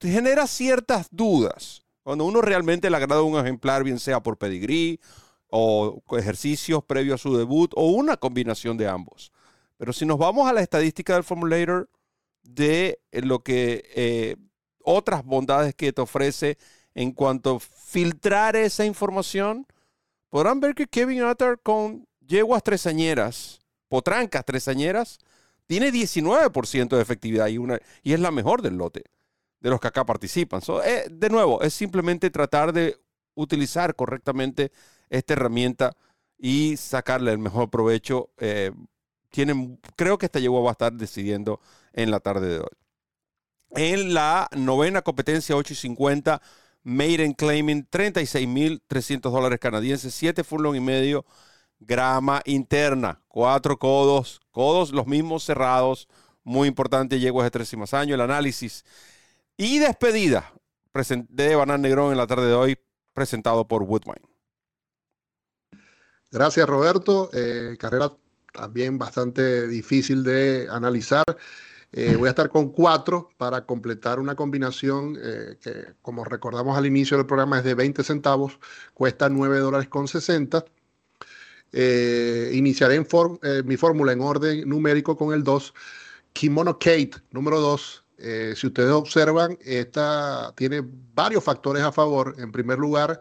genera 0.00 0.46
ciertas 0.46 1.08
dudas. 1.10 1.83
Cuando 2.04 2.26
uno 2.26 2.42
realmente 2.42 2.90
le 2.90 2.96
agrada 2.98 3.22
un 3.22 3.38
ejemplar, 3.38 3.82
bien 3.82 3.98
sea 3.98 4.22
por 4.22 4.36
pedigrí 4.36 5.00
o 5.48 6.02
ejercicios 6.18 6.84
previos 6.84 7.20
a 7.20 7.22
su 7.22 7.34
debut 7.36 7.72
o 7.76 7.88
una 7.88 8.18
combinación 8.18 8.76
de 8.76 8.86
ambos. 8.86 9.32
Pero 9.78 9.92
si 9.94 10.04
nos 10.04 10.18
vamos 10.18 10.46
a 10.46 10.52
la 10.52 10.60
estadística 10.60 11.14
del 11.14 11.24
Formulator 11.24 11.88
de 12.42 13.00
lo 13.10 13.42
que 13.42 13.90
eh, 13.96 14.36
otras 14.82 15.24
bondades 15.24 15.74
que 15.74 15.94
te 15.94 16.02
ofrece 16.02 16.58
en 16.94 17.12
cuanto 17.12 17.56
a 17.56 17.60
filtrar 17.60 18.54
esa 18.54 18.84
información, 18.84 19.66
podrán 20.28 20.60
ver 20.60 20.74
que 20.74 20.86
Kevin 20.86 21.24
Utter 21.24 21.58
con 21.62 22.06
yeguas 22.20 22.62
tresañeras, 22.62 23.60
potrancas 23.88 24.44
tresañeras, 24.44 25.20
tiene 25.66 25.90
19% 25.90 26.96
de 26.96 27.02
efectividad 27.02 27.46
y, 27.48 27.56
una, 27.56 27.80
y 28.02 28.12
es 28.12 28.20
la 28.20 28.30
mejor 28.30 28.60
del 28.60 28.76
lote 28.76 29.04
de 29.64 29.70
los 29.70 29.80
que 29.80 29.88
acá 29.88 30.04
participan. 30.04 30.60
Eh, 30.84 31.06
de 31.10 31.30
nuevo, 31.30 31.62
es 31.62 31.72
simplemente 31.72 32.28
tratar 32.28 32.74
de 32.74 33.00
utilizar 33.34 33.96
correctamente 33.96 34.70
esta 35.08 35.32
herramienta 35.32 35.96
y 36.36 36.76
sacarle 36.76 37.32
el 37.32 37.38
mejor 37.38 37.70
provecho. 37.70 38.28
Eh, 38.36 38.72
tienen, 39.30 39.80
creo 39.96 40.18
que 40.18 40.26
esta 40.26 40.38
yegua 40.38 40.60
va 40.60 40.68
a 40.68 40.72
estar 40.72 40.92
decidiendo 40.92 41.60
en 41.94 42.10
la 42.10 42.20
tarde 42.20 42.48
de 42.48 42.58
hoy. 42.58 42.76
En 43.70 44.12
la 44.12 44.50
novena 44.54 45.00
competencia 45.00 45.56
8 45.56 45.72
y 45.72 45.76
50, 45.76 46.42
Maiden 46.82 47.32
Claiming, 47.32 47.88
36.300 47.88 49.30
dólares 49.30 49.58
canadienses, 49.60 50.14
7 50.14 50.44
furlong 50.44 50.76
y 50.76 50.80
medio, 50.80 51.24
grama 51.80 52.42
interna, 52.44 53.22
4 53.28 53.78
codos, 53.78 54.42
codos 54.50 54.92
los 54.92 55.06
mismos 55.06 55.42
cerrados, 55.42 56.06
muy 56.42 56.68
importante, 56.68 57.18
yeguas 57.18 57.46
de 57.46 57.50
tres 57.50 57.72
y 57.72 57.78
más 57.78 57.94
años, 57.94 58.16
el 58.16 58.20
análisis 58.20 58.84
y 59.56 59.78
despedida 59.78 60.52
de 61.28 61.56
Banán 61.56 61.82
Negrón 61.82 62.12
en 62.12 62.18
la 62.18 62.26
tarde 62.26 62.46
de 62.46 62.54
hoy, 62.54 62.78
presentado 63.12 63.66
por 63.66 63.82
Woodwine. 63.82 64.22
Gracias, 66.30 66.68
Roberto. 66.68 67.30
Eh, 67.32 67.76
carrera 67.78 68.12
también 68.52 68.98
bastante 68.98 69.66
difícil 69.66 70.22
de 70.22 70.68
analizar. 70.70 71.24
Eh, 71.92 72.16
voy 72.16 72.26
a 72.26 72.30
estar 72.30 72.48
con 72.48 72.70
cuatro 72.70 73.30
para 73.36 73.64
completar 73.66 74.18
una 74.18 74.34
combinación 74.34 75.16
eh, 75.20 75.58
que, 75.60 75.94
como 76.02 76.24
recordamos 76.24 76.76
al 76.76 76.86
inicio 76.86 77.16
del 77.16 77.26
programa, 77.26 77.58
es 77.58 77.64
de 77.64 77.74
20 77.74 78.02
centavos, 78.02 78.58
cuesta 78.94 79.28
9 79.28 79.58
dólares 79.58 79.88
con 79.88 80.08
60. 80.08 80.64
iniciaré 82.52 82.96
en 82.96 83.66
mi 83.66 83.76
fórmula 83.76 84.12
en 84.12 84.20
orden 84.20 84.68
numérico 84.68 85.16
con 85.16 85.32
el 85.32 85.42
2. 85.42 85.74
Kimono 86.32 86.78
Kate, 86.80 87.12
número 87.30 87.60
2, 87.60 88.03
eh, 88.18 88.54
si 88.56 88.68
ustedes 88.68 88.90
observan, 88.90 89.58
esta 89.64 90.52
tiene 90.56 90.82
varios 91.14 91.42
factores 91.42 91.82
a 91.82 91.92
favor. 91.92 92.34
En 92.38 92.52
primer 92.52 92.78
lugar, 92.78 93.20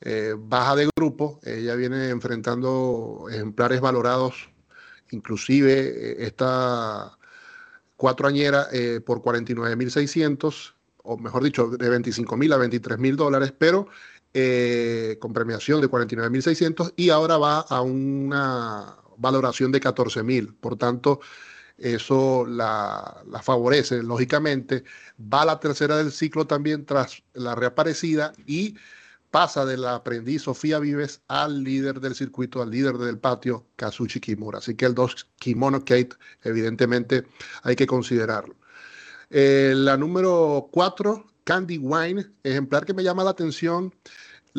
eh, 0.00 0.34
baja 0.36 0.76
de 0.76 0.88
grupo. 0.96 1.40
Ella 1.42 1.74
viene 1.74 2.10
enfrentando 2.10 3.26
ejemplares 3.30 3.80
valorados, 3.80 4.50
inclusive 5.10 5.72
eh, 5.72 6.16
esta 6.26 7.16
cuatro 7.96 8.28
añera 8.28 8.68
por 9.06 9.22
49.600, 9.22 10.74
o 11.04 11.16
mejor 11.16 11.42
dicho, 11.42 11.68
de 11.68 11.90
25.000 11.90 12.52
a 12.52 12.58
23.000 12.58 13.16
dólares, 13.16 13.54
pero 13.56 13.88
con 15.18 15.32
premiación 15.32 15.80
de 15.80 15.88
49.600 15.88 16.92
y 16.94 17.08
ahora 17.08 17.38
va 17.38 17.60
a 17.60 17.80
una 17.80 18.96
valoración 19.16 19.72
de 19.72 19.80
14.000. 19.80 20.54
Por 20.60 20.76
tanto, 20.76 21.20
eso 21.78 22.46
la, 22.46 23.22
favorece, 23.42 24.02
lógicamente. 24.02 24.84
Va 25.20 25.42
a 25.42 25.46
la 25.46 25.60
tercera 25.60 25.96
del 25.96 26.12
ciclo 26.12 26.46
también 26.46 26.86
tras 26.86 27.22
la 27.34 27.54
reaparecida 27.54 28.32
y 28.46 28.76
pasa 29.30 29.66
de 29.66 29.76
la 29.76 29.96
aprendiz 29.96 30.42
Sofía 30.42 30.78
Vives 30.78 31.20
al 31.28 31.62
líder 31.62 32.00
del 32.00 32.14
circuito, 32.14 32.62
al 32.62 32.70
líder 32.70 32.96
del 32.96 33.18
patio, 33.18 33.66
Kazuchi 33.76 34.20
Kimura. 34.20 34.58
Así 34.58 34.74
que 34.74 34.86
el 34.86 34.94
2 34.94 35.28
Kimono 35.38 35.80
Kate, 35.80 36.10
evidentemente, 36.42 37.26
hay 37.62 37.76
que 37.76 37.86
considerarlo. 37.86 38.56
Eh, 39.28 39.72
la 39.76 39.96
número 39.96 40.68
4, 40.72 41.26
Candy 41.44 41.78
Wine, 41.78 42.26
ejemplar 42.42 42.84
que 42.84 42.94
me 42.94 43.02
llama 43.02 43.24
la 43.24 43.30
atención, 43.30 43.92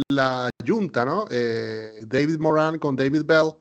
la 0.10 0.50
Junta, 0.66 1.06
¿no? 1.06 1.26
Eh, 1.32 2.02
David 2.06 2.38
Moran 2.40 2.78
con 2.78 2.96
David 2.96 3.24
Bell. 3.26 3.54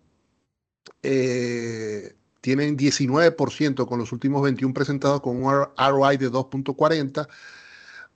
Eh, 1.03 2.14
tienen 2.46 2.76
19% 2.76 3.88
con 3.88 3.98
los 3.98 4.12
últimos 4.12 4.40
21 4.40 4.72
presentados 4.72 5.20
con 5.20 5.42
un 5.42 5.52
ROI 5.76 6.16
de 6.16 6.30
2.40. 6.30 7.26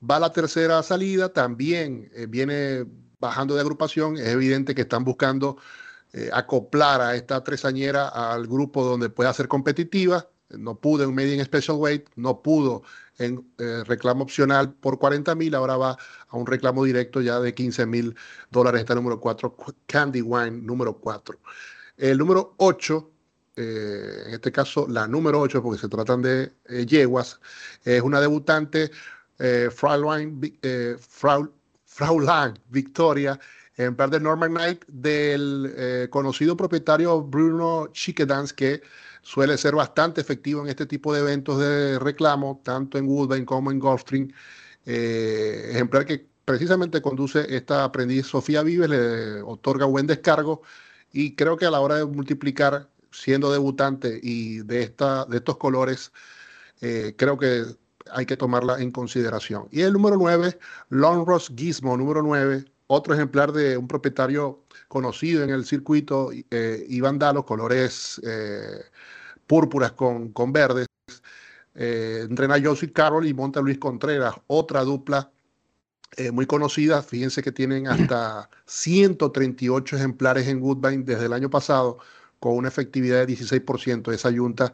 Va 0.08 0.20
la 0.20 0.30
tercera 0.30 0.84
salida, 0.84 1.32
también 1.32 2.08
eh, 2.14 2.26
viene 2.28 2.86
bajando 3.18 3.56
de 3.56 3.62
agrupación. 3.62 4.16
Es 4.18 4.28
evidente 4.28 4.72
que 4.72 4.82
están 4.82 5.02
buscando 5.02 5.56
eh, 6.12 6.30
acoplar 6.32 7.00
a 7.00 7.16
esta 7.16 7.42
tresañera 7.42 8.06
al 8.06 8.46
grupo 8.46 8.84
donde 8.84 9.10
pueda 9.10 9.32
ser 9.32 9.48
competitiva. 9.48 10.28
No 10.50 10.78
pudo 10.78 11.02
en 11.02 11.12
Medium 11.12 11.44
Special 11.44 11.76
Weight, 11.78 12.06
no 12.14 12.40
pudo 12.40 12.84
en 13.18 13.44
eh, 13.58 13.82
reclamo 13.84 14.22
opcional 14.22 14.72
por 14.74 15.00
40 15.00 15.34
mil, 15.34 15.56
ahora 15.56 15.76
va 15.76 15.96
a 16.28 16.36
un 16.36 16.46
reclamo 16.46 16.84
directo 16.84 17.20
ya 17.20 17.40
de 17.40 17.52
15 17.52 17.84
mil 17.84 18.14
dólares. 18.48 18.82
Está 18.82 18.94
número 18.94 19.18
4, 19.18 19.56
Candy 19.86 20.22
Wine 20.22 20.52
número 20.62 20.96
4. 20.98 21.36
El 21.96 22.18
número 22.18 22.54
8 22.58 23.10
eh, 23.62 24.22
en 24.26 24.34
este 24.34 24.50
caso 24.50 24.86
la 24.88 25.06
número 25.06 25.38
8, 25.40 25.62
porque 25.62 25.78
se 25.80 25.88
tratan 25.88 26.22
de 26.22 26.50
eh, 26.66 26.86
yeguas, 26.86 27.38
es 27.84 28.00
una 28.00 28.18
debutante, 28.20 28.90
eh, 29.38 29.68
Fraulein, 29.70 30.40
Victoria, 32.70 33.38
en 33.76 33.96
par 33.96 34.08
de 34.08 34.20
Norman 34.20 34.52
Knight, 34.52 34.84
del 34.88 36.08
conocido 36.10 36.56
propietario 36.56 37.22
Bruno 37.22 37.88
Chiquedans, 37.92 38.52
que 38.52 38.82
suele 39.22 39.58
ser 39.58 39.74
bastante 39.74 40.20
efectivo 40.20 40.62
en 40.62 40.68
este 40.68 40.86
tipo 40.86 41.12
de 41.12 41.20
eventos 41.20 41.58
de 41.58 41.98
reclamo, 41.98 42.60
tanto 42.64 42.98
en 42.98 43.06
Woodbine 43.06 43.44
como 43.46 43.70
en 43.70 43.78
Gulfstream. 43.78 44.32
ejemplar 44.84 46.06
que 46.06 46.26
precisamente 46.44 47.00
conduce 47.02 47.54
esta 47.54 47.84
aprendiz 47.84 48.26
Sofía 48.26 48.62
Vives, 48.62 48.88
le 48.88 49.42
otorga 49.42 49.86
buen 49.86 50.06
descargo 50.06 50.62
y 51.12 51.34
creo 51.34 51.56
que 51.56 51.66
a 51.66 51.70
la 51.70 51.80
hora 51.80 51.96
de 51.96 52.04
multiplicar 52.06 52.88
siendo 53.10 53.52
debutante 53.52 54.20
y 54.22 54.58
de, 54.60 54.82
esta, 54.82 55.24
de 55.26 55.38
estos 55.38 55.56
colores, 55.56 56.12
eh, 56.80 57.14
creo 57.16 57.38
que 57.38 57.64
hay 58.12 58.26
que 58.26 58.36
tomarla 58.36 58.80
en 58.80 58.90
consideración. 58.90 59.68
Y 59.70 59.82
el 59.82 59.92
número 59.92 60.16
9, 60.16 60.58
Long 60.90 61.26
Ross 61.26 61.52
Gizmo, 61.54 61.96
número 61.96 62.22
9, 62.22 62.64
otro 62.86 63.14
ejemplar 63.14 63.52
de 63.52 63.76
un 63.76 63.86
propietario 63.86 64.64
conocido 64.88 65.44
en 65.44 65.50
el 65.50 65.64
circuito, 65.64 66.30
eh, 66.50 66.84
Iván 66.88 67.18
Dalo, 67.18 67.46
colores 67.46 68.20
eh, 68.24 68.82
púrpuras 69.46 69.92
con, 69.92 70.32
con 70.32 70.52
verdes. 70.52 70.86
Eh, 71.74 72.26
entrena 72.28 72.60
Josie 72.62 72.92
Carroll 72.92 73.26
y 73.26 73.34
monta 73.34 73.60
Luis 73.60 73.78
Contreras, 73.78 74.34
otra 74.48 74.82
dupla 74.82 75.30
muy 76.32 76.44
conocida. 76.44 77.02
Fíjense 77.02 77.40
que 77.40 77.52
tienen 77.52 77.86
hasta 77.86 78.50
138 78.66 79.96
ejemplares 79.96 80.48
en 80.48 80.60
Woodbine 80.60 81.04
desde 81.04 81.26
el 81.26 81.32
año 81.32 81.48
pasado 81.48 81.98
con 82.40 82.56
una 82.56 82.68
efectividad 82.68 83.26
de 83.26 83.26
16%. 83.28 84.12
Esa 84.12 84.30
yunta, 84.30 84.72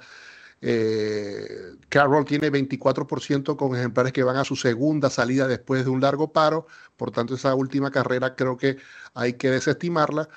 eh, 0.62 1.74
Carroll 1.88 2.24
tiene 2.24 2.50
24% 2.50 3.56
con 3.56 3.76
ejemplares 3.76 4.12
que 4.12 4.22
van 4.22 4.36
a 4.36 4.44
su 4.44 4.56
segunda 4.56 5.10
salida 5.10 5.46
después 5.46 5.84
de 5.84 5.90
un 5.90 6.00
largo 6.00 6.32
paro. 6.32 6.66
Por 6.96 7.10
tanto, 7.10 7.34
esa 7.34 7.54
última 7.54 7.90
carrera 7.90 8.34
creo 8.34 8.56
que 8.56 8.78
hay 9.14 9.34
que 9.34 9.50
desestimarla 9.50 10.28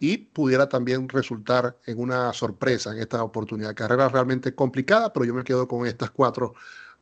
y 0.00 0.16
pudiera 0.16 0.68
también 0.68 1.08
resultar 1.08 1.78
en 1.86 2.00
una 2.00 2.32
sorpresa 2.32 2.92
en 2.92 2.98
esta 3.00 3.22
oportunidad. 3.22 3.74
Carrera 3.74 4.08
realmente 4.08 4.54
complicada, 4.54 5.12
pero 5.12 5.26
yo 5.26 5.34
me 5.34 5.44
quedo 5.44 5.68
con 5.68 5.86
estas 5.86 6.10
cuatro, 6.10 6.54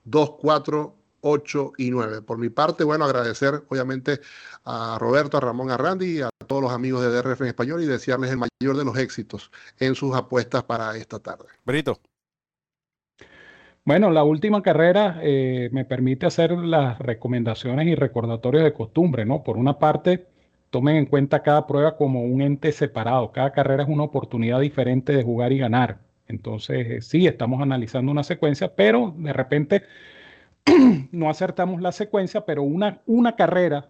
dos, 0.05 0.33
cuatro, 0.41 0.97
8 1.21 1.73
y 1.79 1.91
9. 1.91 2.23
Por 2.23 2.39
mi 2.39 2.49
parte, 2.49 2.85
bueno, 2.85 3.05
agradecer 3.05 3.63
obviamente 3.69 4.21
a 4.65 4.99
Roberto, 4.99 5.37
a 5.37 5.41
Ramón, 5.41 5.71
a 5.71 5.77
Randy 5.77 6.19
y 6.19 6.23
a 6.23 6.31
todos 6.47 6.63
los 6.63 6.73
amigos 6.73 7.03
de 7.03 7.11
DRF 7.11 7.41
en 7.43 7.49
español 7.49 7.83
y 7.83 7.87
desearles 7.87 8.31
el 8.31 8.39
mayor 8.39 8.77
de 8.77 8.85
los 8.85 8.97
éxitos 8.99 9.51
en 9.79 9.95
sus 9.95 10.15
apuestas 10.15 10.63
para 10.65 10.97
esta 10.97 11.19
tarde. 11.19 11.47
Brito. 11.65 11.99
Bueno, 13.85 14.11
la 14.11 14.23
última 14.23 14.63
carrera 14.63 15.19
eh, 15.23 15.71
me 15.73 15.87
permite 15.87 16.27
hacer 16.27 16.53
las 16.53 16.99
recomendaciones 16.99 17.87
y 17.87 17.95
recordatorios 17.95 18.63
de 18.63 18.75
costumbre, 18.75 19.25
¿no? 19.25 19.43
Por 19.43 19.57
una 19.57 19.79
parte, 19.79 20.27
tomen 20.71 20.97
en 20.97 21.07
cuenta 21.07 21.43
cada 21.43 21.67
prueba 21.67 21.97
como 21.97 22.23
un 22.23 22.43
ente 22.43 22.73
separado. 22.73 23.33
Cada 23.33 23.53
carrera 23.53 23.85
es 23.85 23.89
una 23.89 24.03
oportunidad 24.05 24.61
diferente 24.61 25.15
de 25.15 25.23
jugar 25.23 25.53
y 25.53 25.59
ganar. 25.59 26.01
Entonces, 26.27 26.87
eh, 26.91 27.01
sí, 27.01 27.27
estamos 27.27 27.63
analizando 27.63 28.13
una 28.13 28.25
secuencia, 28.25 28.75
pero 28.75 29.15
de 29.17 29.33
repente 29.33 29.85
no 31.13 31.31
acertamos 31.31 31.81
la 31.81 31.93
secuencia, 31.93 32.45
pero 32.45 32.63
una, 32.63 33.01
una 33.07 33.37
carrera 33.37 33.89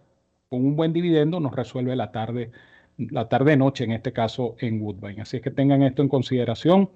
con 0.49 0.65
un 0.65 0.75
buen 0.75 0.93
dividendo 0.93 1.39
nos 1.39 1.55
resuelve 1.55 1.95
la 1.95 2.11
tarde, 2.11 2.51
la 2.97 3.29
tarde-noche, 3.29 3.83
en 3.83 3.91
este 3.91 4.11
caso 4.13 4.55
en 4.59 4.81
Woodbine. 4.81 5.21
Así 5.21 5.37
es 5.37 5.43
que 5.43 5.51
tengan 5.51 5.83
esto 5.83 6.01
en 6.01 6.09
consideración. 6.09 6.89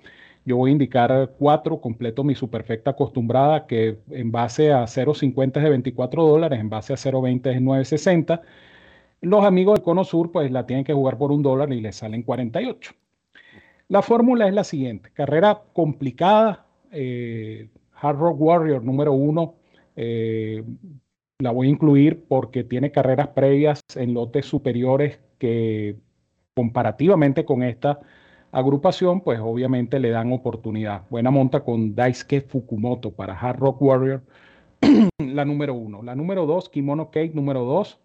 yo 0.46 0.58
voy 0.58 0.72
a 0.72 0.74
indicar 0.74 1.36
cuatro, 1.38 1.80
completo 1.80 2.24
mi 2.24 2.36
superfecta 2.36 2.92
acostumbrada, 2.92 3.68
que 3.68 4.00
en 4.10 4.32
base 4.32 4.72
a 4.74 4.84
0.50 4.84 5.58
es 5.58 5.64
de 5.64 5.70
24 5.70 6.24
dólares, 6.26 6.60
en 6.60 6.70
base 6.70 6.94
a 6.94 6.98
0.20 6.98 7.52
es 7.56 7.62
9.60. 7.62 8.42
Los 9.22 9.46
amigos 9.46 9.76
del 9.76 9.84
Cono 9.84 10.04
Sur, 10.04 10.32
pues 10.32 10.52
la 10.52 10.66
tienen 10.66 10.84
que 10.84 10.94
jugar 10.94 11.18
por 11.18 11.32
un 11.32 11.44
dólar 11.44 11.72
y 11.72 11.80
les 11.80 11.96
salen 11.96 12.24
48. 12.24 12.94
La 13.88 14.02
fórmula 14.02 14.48
es 14.48 14.54
la 14.54 14.64
siguiente: 14.64 15.12
carrera 15.14 15.62
complicada, 15.74 16.66
eh, 16.92 17.70
Hard 18.02 18.18
Rock 18.18 18.42
Warrior 18.42 18.84
número 18.84 19.14
uno. 19.14 19.56
Eh, 19.96 20.64
la 21.40 21.52
voy 21.52 21.68
a 21.68 21.72
incluir 21.72 22.24
porque 22.28 22.64
tiene 22.64 22.92
carreras 22.92 23.30
previas 23.30 23.82
en 23.96 24.14
lotes 24.14 24.46
superiores 24.46 25.20
que 25.38 25.98
comparativamente 26.56 27.46
con 27.46 27.64
esta 27.64 28.00
agrupación, 28.52 29.22
pues 29.22 29.40
obviamente 29.40 30.00
le 30.00 30.12
dan 30.12 30.32
oportunidad. 30.32 31.04
Buena 31.10 31.32
monta 31.32 31.64
con 31.64 31.96
Daisuke 31.96 32.42
Fukumoto 32.42 33.12
para 33.12 33.38
Hard 33.38 33.60
Rock 33.60 33.82
Warrior, 33.82 34.24
la 35.18 35.44
número 35.46 35.74
uno. 35.74 36.04
La 36.04 36.16
número 36.16 36.46
dos, 36.46 36.70
Kimono 36.70 37.10
Cake 37.10 37.34
número 37.34 37.64
dos, 37.64 38.00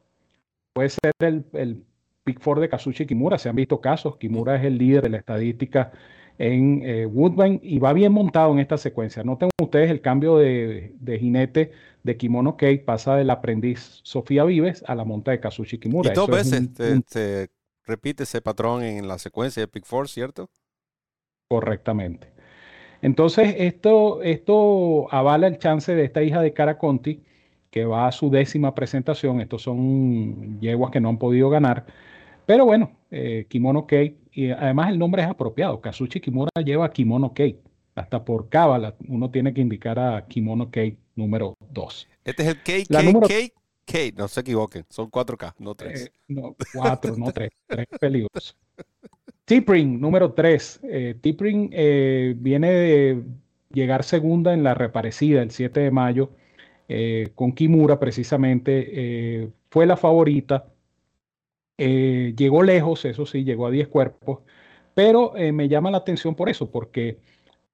puede 0.73 0.89
ser 0.89 1.13
el, 1.21 1.45
el 1.53 1.85
Big 2.25 2.41
Four 2.41 2.61
de 2.61 2.69
Kazuchi 2.69 3.07
Kimura. 3.07 3.39
Se 3.39 3.49
han 3.49 3.57
visto 3.57 3.81
casos. 3.81 4.17
Kimura 4.17 4.57
es 4.57 4.65
el 4.65 4.79
líder 4.79 5.03
de 5.03 5.11
la 5.11 5.19
estadística 5.19 5.93
en 6.39 6.83
eh, 6.85 7.07
Woodbine 7.07 7.61
y 7.63 7.79
va 7.79 7.93
bien 7.93 8.13
montado 8.13 8.53
en 8.53 8.61
esta 8.61 8.79
secuencia. 8.79 9.25
Noten 9.25 9.51
ustedes 9.61 9.91
el 9.91 10.01
cambio 10.01 10.39
de, 10.39 10.95
jinete 11.19 11.73
de 12.05 12.17
Kimono 12.17 12.57
Cake, 12.57 12.85
pasa 12.85 13.17
del 13.17 13.31
aprendiz 13.31 14.01
Sofía 14.05 14.45
Vives 14.45 14.85
a 14.87 14.95
la 14.95 15.05
monta 15.05 15.33
de 15.33 15.41
Kazuchi 15.41 15.79
Kimura. 15.79 16.13
Y 16.13 16.15
dos 16.15 16.29
veces 16.29 16.71
se 17.07 17.49
repite 17.85 18.23
ese 18.23 18.41
patrón 18.41 18.83
en 18.83 19.09
la 19.09 19.19
secuencia 19.19 19.61
de 19.63 19.69
Pick 19.69 19.85
Four, 19.85 20.09
¿cierto? 20.09 20.49
Correctamente. 21.49 22.29
Entonces, 23.03 23.55
esto, 23.59 24.23
esto 24.23 25.13
avala 25.13 25.47
el 25.47 25.59
chance 25.59 25.95
de 25.95 26.05
esta 26.05 26.23
hija 26.23 26.41
de 26.41 26.53
Cara 26.53 26.79
Conti, 26.79 27.23
que 27.71 27.85
va 27.85 28.07
a 28.07 28.13
su 28.13 28.31
décima 28.31 28.75
presentación. 28.75 29.41
Estos 29.41 29.63
son 29.63 30.61
yeguas 30.61 30.91
que 30.91 31.01
no 31.01 31.09
han 31.09 31.19
podido 31.19 31.51
ganar. 31.51 31.87
Pero 32.47 32.65
bueno, 32.65 32.93
eh, 33.11 33.47
Kimono 33.49 33.87
Cake, 33.87 34.17
y 34.39 34.53
además 34.53 34.91
el 34.91 35.01
nombre 35.01 35.21
es 35.21 35.29
apropiado. 35.29 35.81
Kazuchi 35.81 36.21
Kimura 36.21 36.53
lleva 36.65 36.93
Kimono 36.93 37.35
Cake. 37.35 37.59
Hasta 37.97 38.25
por 38.25 38.49
cábala 38.49 38.95
uno 39.09 39.33
tiene 39.33 39.53
que 39.53 39.61
indicar 39.61 39.99
a 39.99 40.25
Kimono 40.29 40.71
Cake 40.71 40.97
número 41.17 41.57
2. 41.73 42.09
Este 42.25 42.43
es 42.45 42.49
el 42.51 42.63
Cake, 42.63 43.53
Kate, 43.85 44.15
no 44.17 44.29
se 44.29 44.41
equivoquen, 44.43 44.85
son 44.91 45.11
4K, 45.11 45.55
no 45.59 45.75
3. 45.75 46.05
Eh, 46.05 46.13
no, 46.29 46.55
4, 46.73 47.17
no 47.17 47.33
3, 47.33 47.51
3 47.67 47.87
peligros. 47.99 48.57
Tipring, 49.45 50.01
número 50.01 50.33
3. 50.33 50.81
Eh, 50.85 51.17
Tipring 51.21 51.71
eh, 51.73 52.35
viene 52.37 52.71
de 52.71 53.23
llegar 53.73 54.05
segunda 54.05 54.55
en 54.55 54.63
la 54.63 54.75
reparecida 54.75 55.43
el 55.43 55.51
7 55.51 55.81
de 55.81 55.91
mayo 55.91 56.31
eh, 56.89 57.31
con 57.35 57.51
Kimura 57.51 57.99
precisamente. 57.99 59.51
fue 59.69 59.85
la 59.85 59.97
favorita. 59.97 60.69
Llegó 61.79 62.63
lejos, 62.63 63.05
eso 63.05 63.27
sí, 63.27 63.45
llegó 63.45 63.67
a 63.67 63.71
10 63.71 63.89
cuerpos, 63.89 64.41
pero 64.95 65.35
me 65.53 65.69
llama 65.69 65.91
la 65.91 65.99
atención 65.99 66.35
por 66.35 66.49
eso, 66.49 66.71
porque 66.71 67.19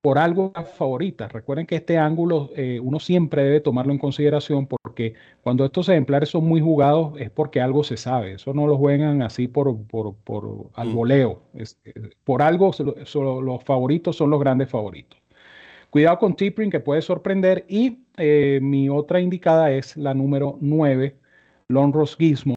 por 0.04 0.18
algo 0.18 0.52
favorita. 0.76 1.28
Recuerden 1.28 1.66
que 1.66 1.76
este 1.76 1.96
ángulo 1.96 2.50
eh, 2.54 2.78
uno 2.78 3.00
siempre 3.00 3.42
debe 3.42 3.60
tomarlo 3.60 3.90
en 3.90 3.98
consideración 3.98 4.66
porque 4.66 5.14
cuando 5.40 5.64
estos 5.64 5.88
ejemplares 5.88 6.28
son 6.28 6.46
muy 6.46 6.60
jugados 6.60 7.18
es 7.18 7.30
porque 7.30 7.62
algo 7.62 7.82
se 7.84 7.96
sabe. 7.96 8.34
Eso 8.34 8.52
no 8.52 8.66
lo 8.66 8.76
juegan 8.76 9.22
así 9.22 9.48
por, 9.48 9.82
por, 9.86 10.14
por 10.16 10.66
al 10.74 10.88
mm. 10.88 10.94
voleo. 10.94 11.40
Eh, 11.54 11.64
por 12.22 12.42
algo 12.42 12.72
los 13.40 13.64
favoritos 13.64 14.14
son 14.16 14.28
los 14.28 14.40
grandes 14.40 14.68
favoritos. 14.68 15.18
Cuidado 15.88 16.18
con 16.18 16.36
Tipring 16.36 16.70
que 16.70 16.80
puede 16.80 17.00
sorprender. 17.00 17.64
Y 17.66 18.00
eh, 18.18 18.58
mi 18.60 18.90
otra 18.90 19.22
indicada 19.22 19.70
es 19.70 19.96
la 19.96 20.12
número 20.12 20.58
9, 20.60 21.16
Lonros 21.68 22.14
Gizmo 22.18 22.56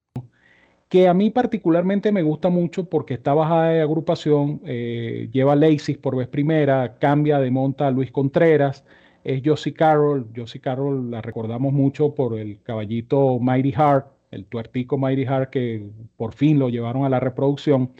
que 0.89 1.07
a 1.07 1.13
mí 1.13 1.29
particularmente 1.29 2.11
me 2.11 2.23
gusta 2.23 2.49
mucho 2.49 2.85
porque 2.89 3.15
está 3.15 3.33
bajada 3.33 3.69
de 3.69 3.81
agrupación, 3.81 4.61
eh, 4.65 5.29
lleva 5.31 5.55
Lacey 5.55 5.95
por 5.97 6.15
vez 6.15 6.27
primera, 6.27 6.97
cambia 6.97 7.39
de 7.39 7.51
monta 7.51 7.87
a 7.87 7.91
Luis 7.91 8.11
Contreras, 8.11 8.85
es 9.23 9.41
Josie 9.43 9.73
Carroll, 9.73 10.27
Josie 10.35 10.61
Carroll 10.61 11.11
la 11.11 11.21
recordamos 11.21 11.73
mucho 11.73 12.15
por 12.15 12.39
el 12.39 12.61
caballito 12.63 13.39
Mighty 13.39 13.73
Heart, 13.73 14.07
el 14.31 14.45
tuertico 14.45 14.97
Mighty 14.97 15.25
Heart 15.25 15.49
que 15.49 15.89
por 16.15 16.33
fin 16.33 16.59
lo 16.59 16.69
llevaron 16.69 17.03
a 17.03 17.09
la 17.09 17.19
reproducción. 17.19 17.91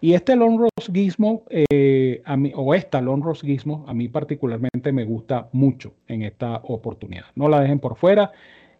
Y 0.00 0.14
este 0.14 0.34
Lone 0.34 0.56
Rose 0.56 0.92
Gizmo, 0.92 1.44
eh, 1.50 2.22
a 2.24 2.36
mí, 2.36 2.52
o 2.54 2.74
esta 2.74 3.02
Lone 3.02 3.22
Rose 3.22 3.46
Gizmo, 3.46 3.84
a 3.86 3.92
mí 3.92 4.08
particularmente 4.08 4.92
me 4.92 5.04
gusta 5.04 5.48
mucho 5.52 5.92
en 6.06 6.22
esta 6.22 6.56
oportunidad. 6.64 7.26
No 7.34 7.48
la 7.48 7.60
dejen 7.60 7.80
por 7.80 7.96
fuera. 7.96 8.32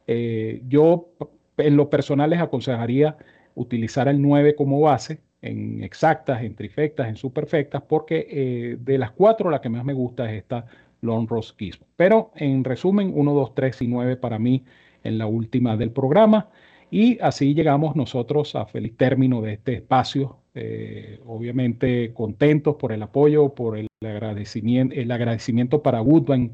Eh, 0.07 0.63
yo 0.67 1.11
en 1.59 1.77
lo 1.77 1.91
personal 1.91 2.31
les 2.31 2.41
aconsejaría 2.41 3.17
utilizar 3.55 4.09
el 4.09 4.21
9 4.21 4.55
como 4.55 4.81
base 4.81 5.21
en 5.43 5.83
exactas, 5.83 6.43
en 6.43 6.55
trifectas, 6.55 7.09
en 7.09 7.17
superfectas, 7.17 7.83
porque 7.83 8.27
eh, 8.31 8.77
de 8.79 8.99
las 8.99 9.11
cuatro 9.13 9.51
la 9.51 9.61
que 9.61 9.69
más 9.69 9.85
me 9.85 9.95
gusta 9.95 10.31
es 10.31 10.39
esta 10.39 10.67
Long 11.01 11.29
Rosquismo. 11.29 11.87
Pero 11.97 12.31
en 12.37 12.65
resumen, 12.65 13.13
1, 13.15 13.35
2, 13.35 13.55
3 13.55 13.83
y 13.83 13.89
9 13.89 14.17
para 14.17 14.39
mí 14.39 14.65
en 15.03 15.19
la 15.19 15.27
última 15.27 15.77
del 15.77 15.91
programa. 15.91 16.49
Y 16.91 17.19
así 17.21 17.55
llegamos 17.55 17.97
nosotros 17.97 18.55
a 18.57 18.67
feliz 18.67 18.97
término 18.97 19.41
de 19.41 19.55
este 19.55 19.75
espacio. 19.75 20.39
Eh, 20.55 21.21
obviamente 21.27 22.13
contentos 22.13 22.75
por 22.77 22.93
el 22.93 23.03
apoyo, 23.03 23.55
por 23.55 23.79
el 23.79 23.87
agradecimiento, 24.05 24.95
el 24.97 25.11
agradecimiento 25.13 25.83
para 25.83 26.03
Woodbine 26.03 26.51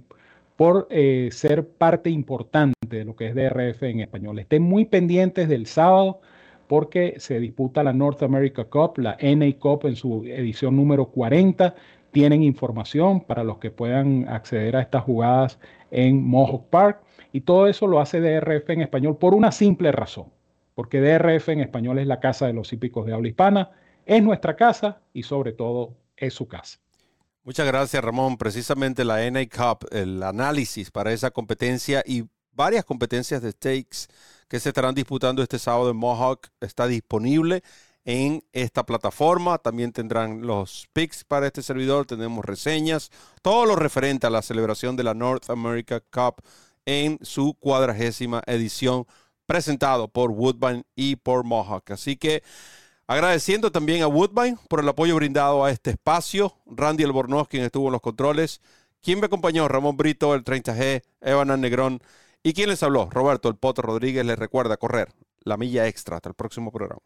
por 0.56 0.86
eh, 0.90 1.28
ser 1.32 1.66
parte 1.66 2.10
importante 2.10 2.74
de 2.86 3.04
lo 3.04 3.16
que 3.16 3.28
es 3.28 3.34
DRF 3.34 3.82
en 3.84 4.00
español. 4.00 4.38
Estén 4.38 4.62
muy 4.62 4.84
pendientes 4.84 5.48
del 5.48 5.66
sábado 5.66 6.20
porque 6.68 7.14
se 7.18 7.40
disputa 7.40 7.82
la 7.82 7.92
North 7.92 8.22
America 8.22 8.64
Cup, 8.64 8.98
la 8.98 9.16
NA 9.20 9.58
Cup 9.58 9.86
en 9.86 9.96
su 9.96 10.24
edición 10.24 10.76
número 10.76 11.06
40. 11.06 11.74
Tienen 12.12 12.42
información 12.42 13.20
para 13.20 13.44
los 13.44 13.58
que 13.58 13.70
puedan 13.70 14.28
acceder 14.28 14.76
a 14.76 14.82
estas 14.82 15.04
jugadas 15.04 15.58
en 15.90 16.22
Mohawk 16.22 16.68
Park. 16.70 17.00
Y 17.32 17.42
todo 17.42 17.66
eso 17.66 17.86
lo 17.86 18.00
hace 18.00 18.20
DRF 18.20 18.70
en 18.70 18.80
español 18.80 19.18
por 19.18 19.34
una 19.34 19.52
simple 19.52 19.92
razón, 19.92 20.26
porque 20.74 21.00
DRF 21.00 21.50
en 21.50 21.60
español 21.60 21.98
es 21.98 22.06
la 22.06 22.20
casa 22.20 22.46
de 22.46 22.54
los 22.54 22.72
hípicos 22.72 23.06
de 23.06 23.12
habla 23.12 23.28
hispana, 23.28 23.70
es 24.06 24.22
nuestra 24.22 24.56
casa 24.56 25.00
y 25.12 25.22
sobre 25.22 25.52
todo 25.52 25.94
es 26.16 26.32
su 26.32 26.48
casa. 26.48 26.78
Muchas 27.44 27.66
gracias 27.66 28.02
Ramón. 28.02 28.38
Precisamente 28.38 29.04
la 29.04 29.30
NA 29.30 29.46
Cup, 29.46 29.86
el 29.92 30.22
análisis 30.22 30.90
para 30.90 31.12
esa 31.12 31.30
competencia 31.30 32.02
y 32.04 32.24
varias 32.52 32.84
competencias 32.84 33.42
de 33.42 33.52
stakes 33.52 34.08
que 34.48 34.60
se 34.60 34.70
estarán 34.70 34.94
disputando 34.94 35.42
este 35.42 35.58
sábado 35.58 35.90
en 35.90 35.96
Mohawk 35.96 36.48
está 36.60 36.86
disponible 36.86 37.62
en 38.04 38.44
esta 38.52 38.86
plataforma. 38.86 39.58
También 39.58 39.92
tendrán 39.92 40.46
los 40.46 40.88
picks 40.92 41.24
para 41.24 41.46
este 41.46 41.62
servidor, 41.62 42.06
tenemos 42.06 42.44
reseñas, 42.44 43.10
todo 43.42 43.66
lo 43.66 43.76
referente 43.76 44.26
a 44.26 44.30
la 44.30 44.42
celebración 44.42 44.96
de 44.96 45.04
la 45.04 45.14
North 45.14 45.50
America 45.50 46.00
Cup 46.00 46.42
en 46.86 47.18
su 47.22 47.54
cuadragésima 47.54 48.42
edición, 48.46 49.06
presentado 49.44 50.08
por 50.08 50.30
Woodbine 50.30 50.84
y 50.94 51.16
por 51.16 51.44
Mohawk. 51.44 51.90
Así 51.90 52.16
que 52.16 52.42
agradeciendo 53.08 53.72
también 53.72 54.02
a 54.02 54.08
Woodbine 54.08 54.56
por 54.68 54.80
el 54.80 54.88
apoyo 54.88 55.16
brindado 55.16 55.64
a 55.64 55.72
este 55.72 55.90
espacio, 55.90 56.54
Randy 56.66 57.02
Albornoz, 57.04 57.48
quien 57.48 57.64
estuvo 57.64 57.88
en 57.88 57.92
los 57.92 58.00
controles, 58.00 58.60
quien 59.02 59.20
me 59.20 59.26
acompañó, 59.26 59.68
Ramón 59.68 59.96
Brito, 59.96 60.34
el 60.34 60.44
30G, 60.44 61.02
Evan 61.20 61.60
Negrón 61.60 62.00
¿Y 62.46 62.52
quién 62.52 62.68
les 62.68 62.84
habló? 62.84 63.10
Roberto 63.10 63.48
El 63.48 63.56
Poto 63.56 63.82
Rodríguez 63.82 64.24
les 64.24 64.38
recuerda 64.38 64.76
correr 64.76 65.08
la 65.40 65.56
milla 65.56 65.88
extra. 65.88 66.14
Hasta 66.14 66.28
el 66.28 66.36
próximo 66.36 66.70
programa. 66.70 67.02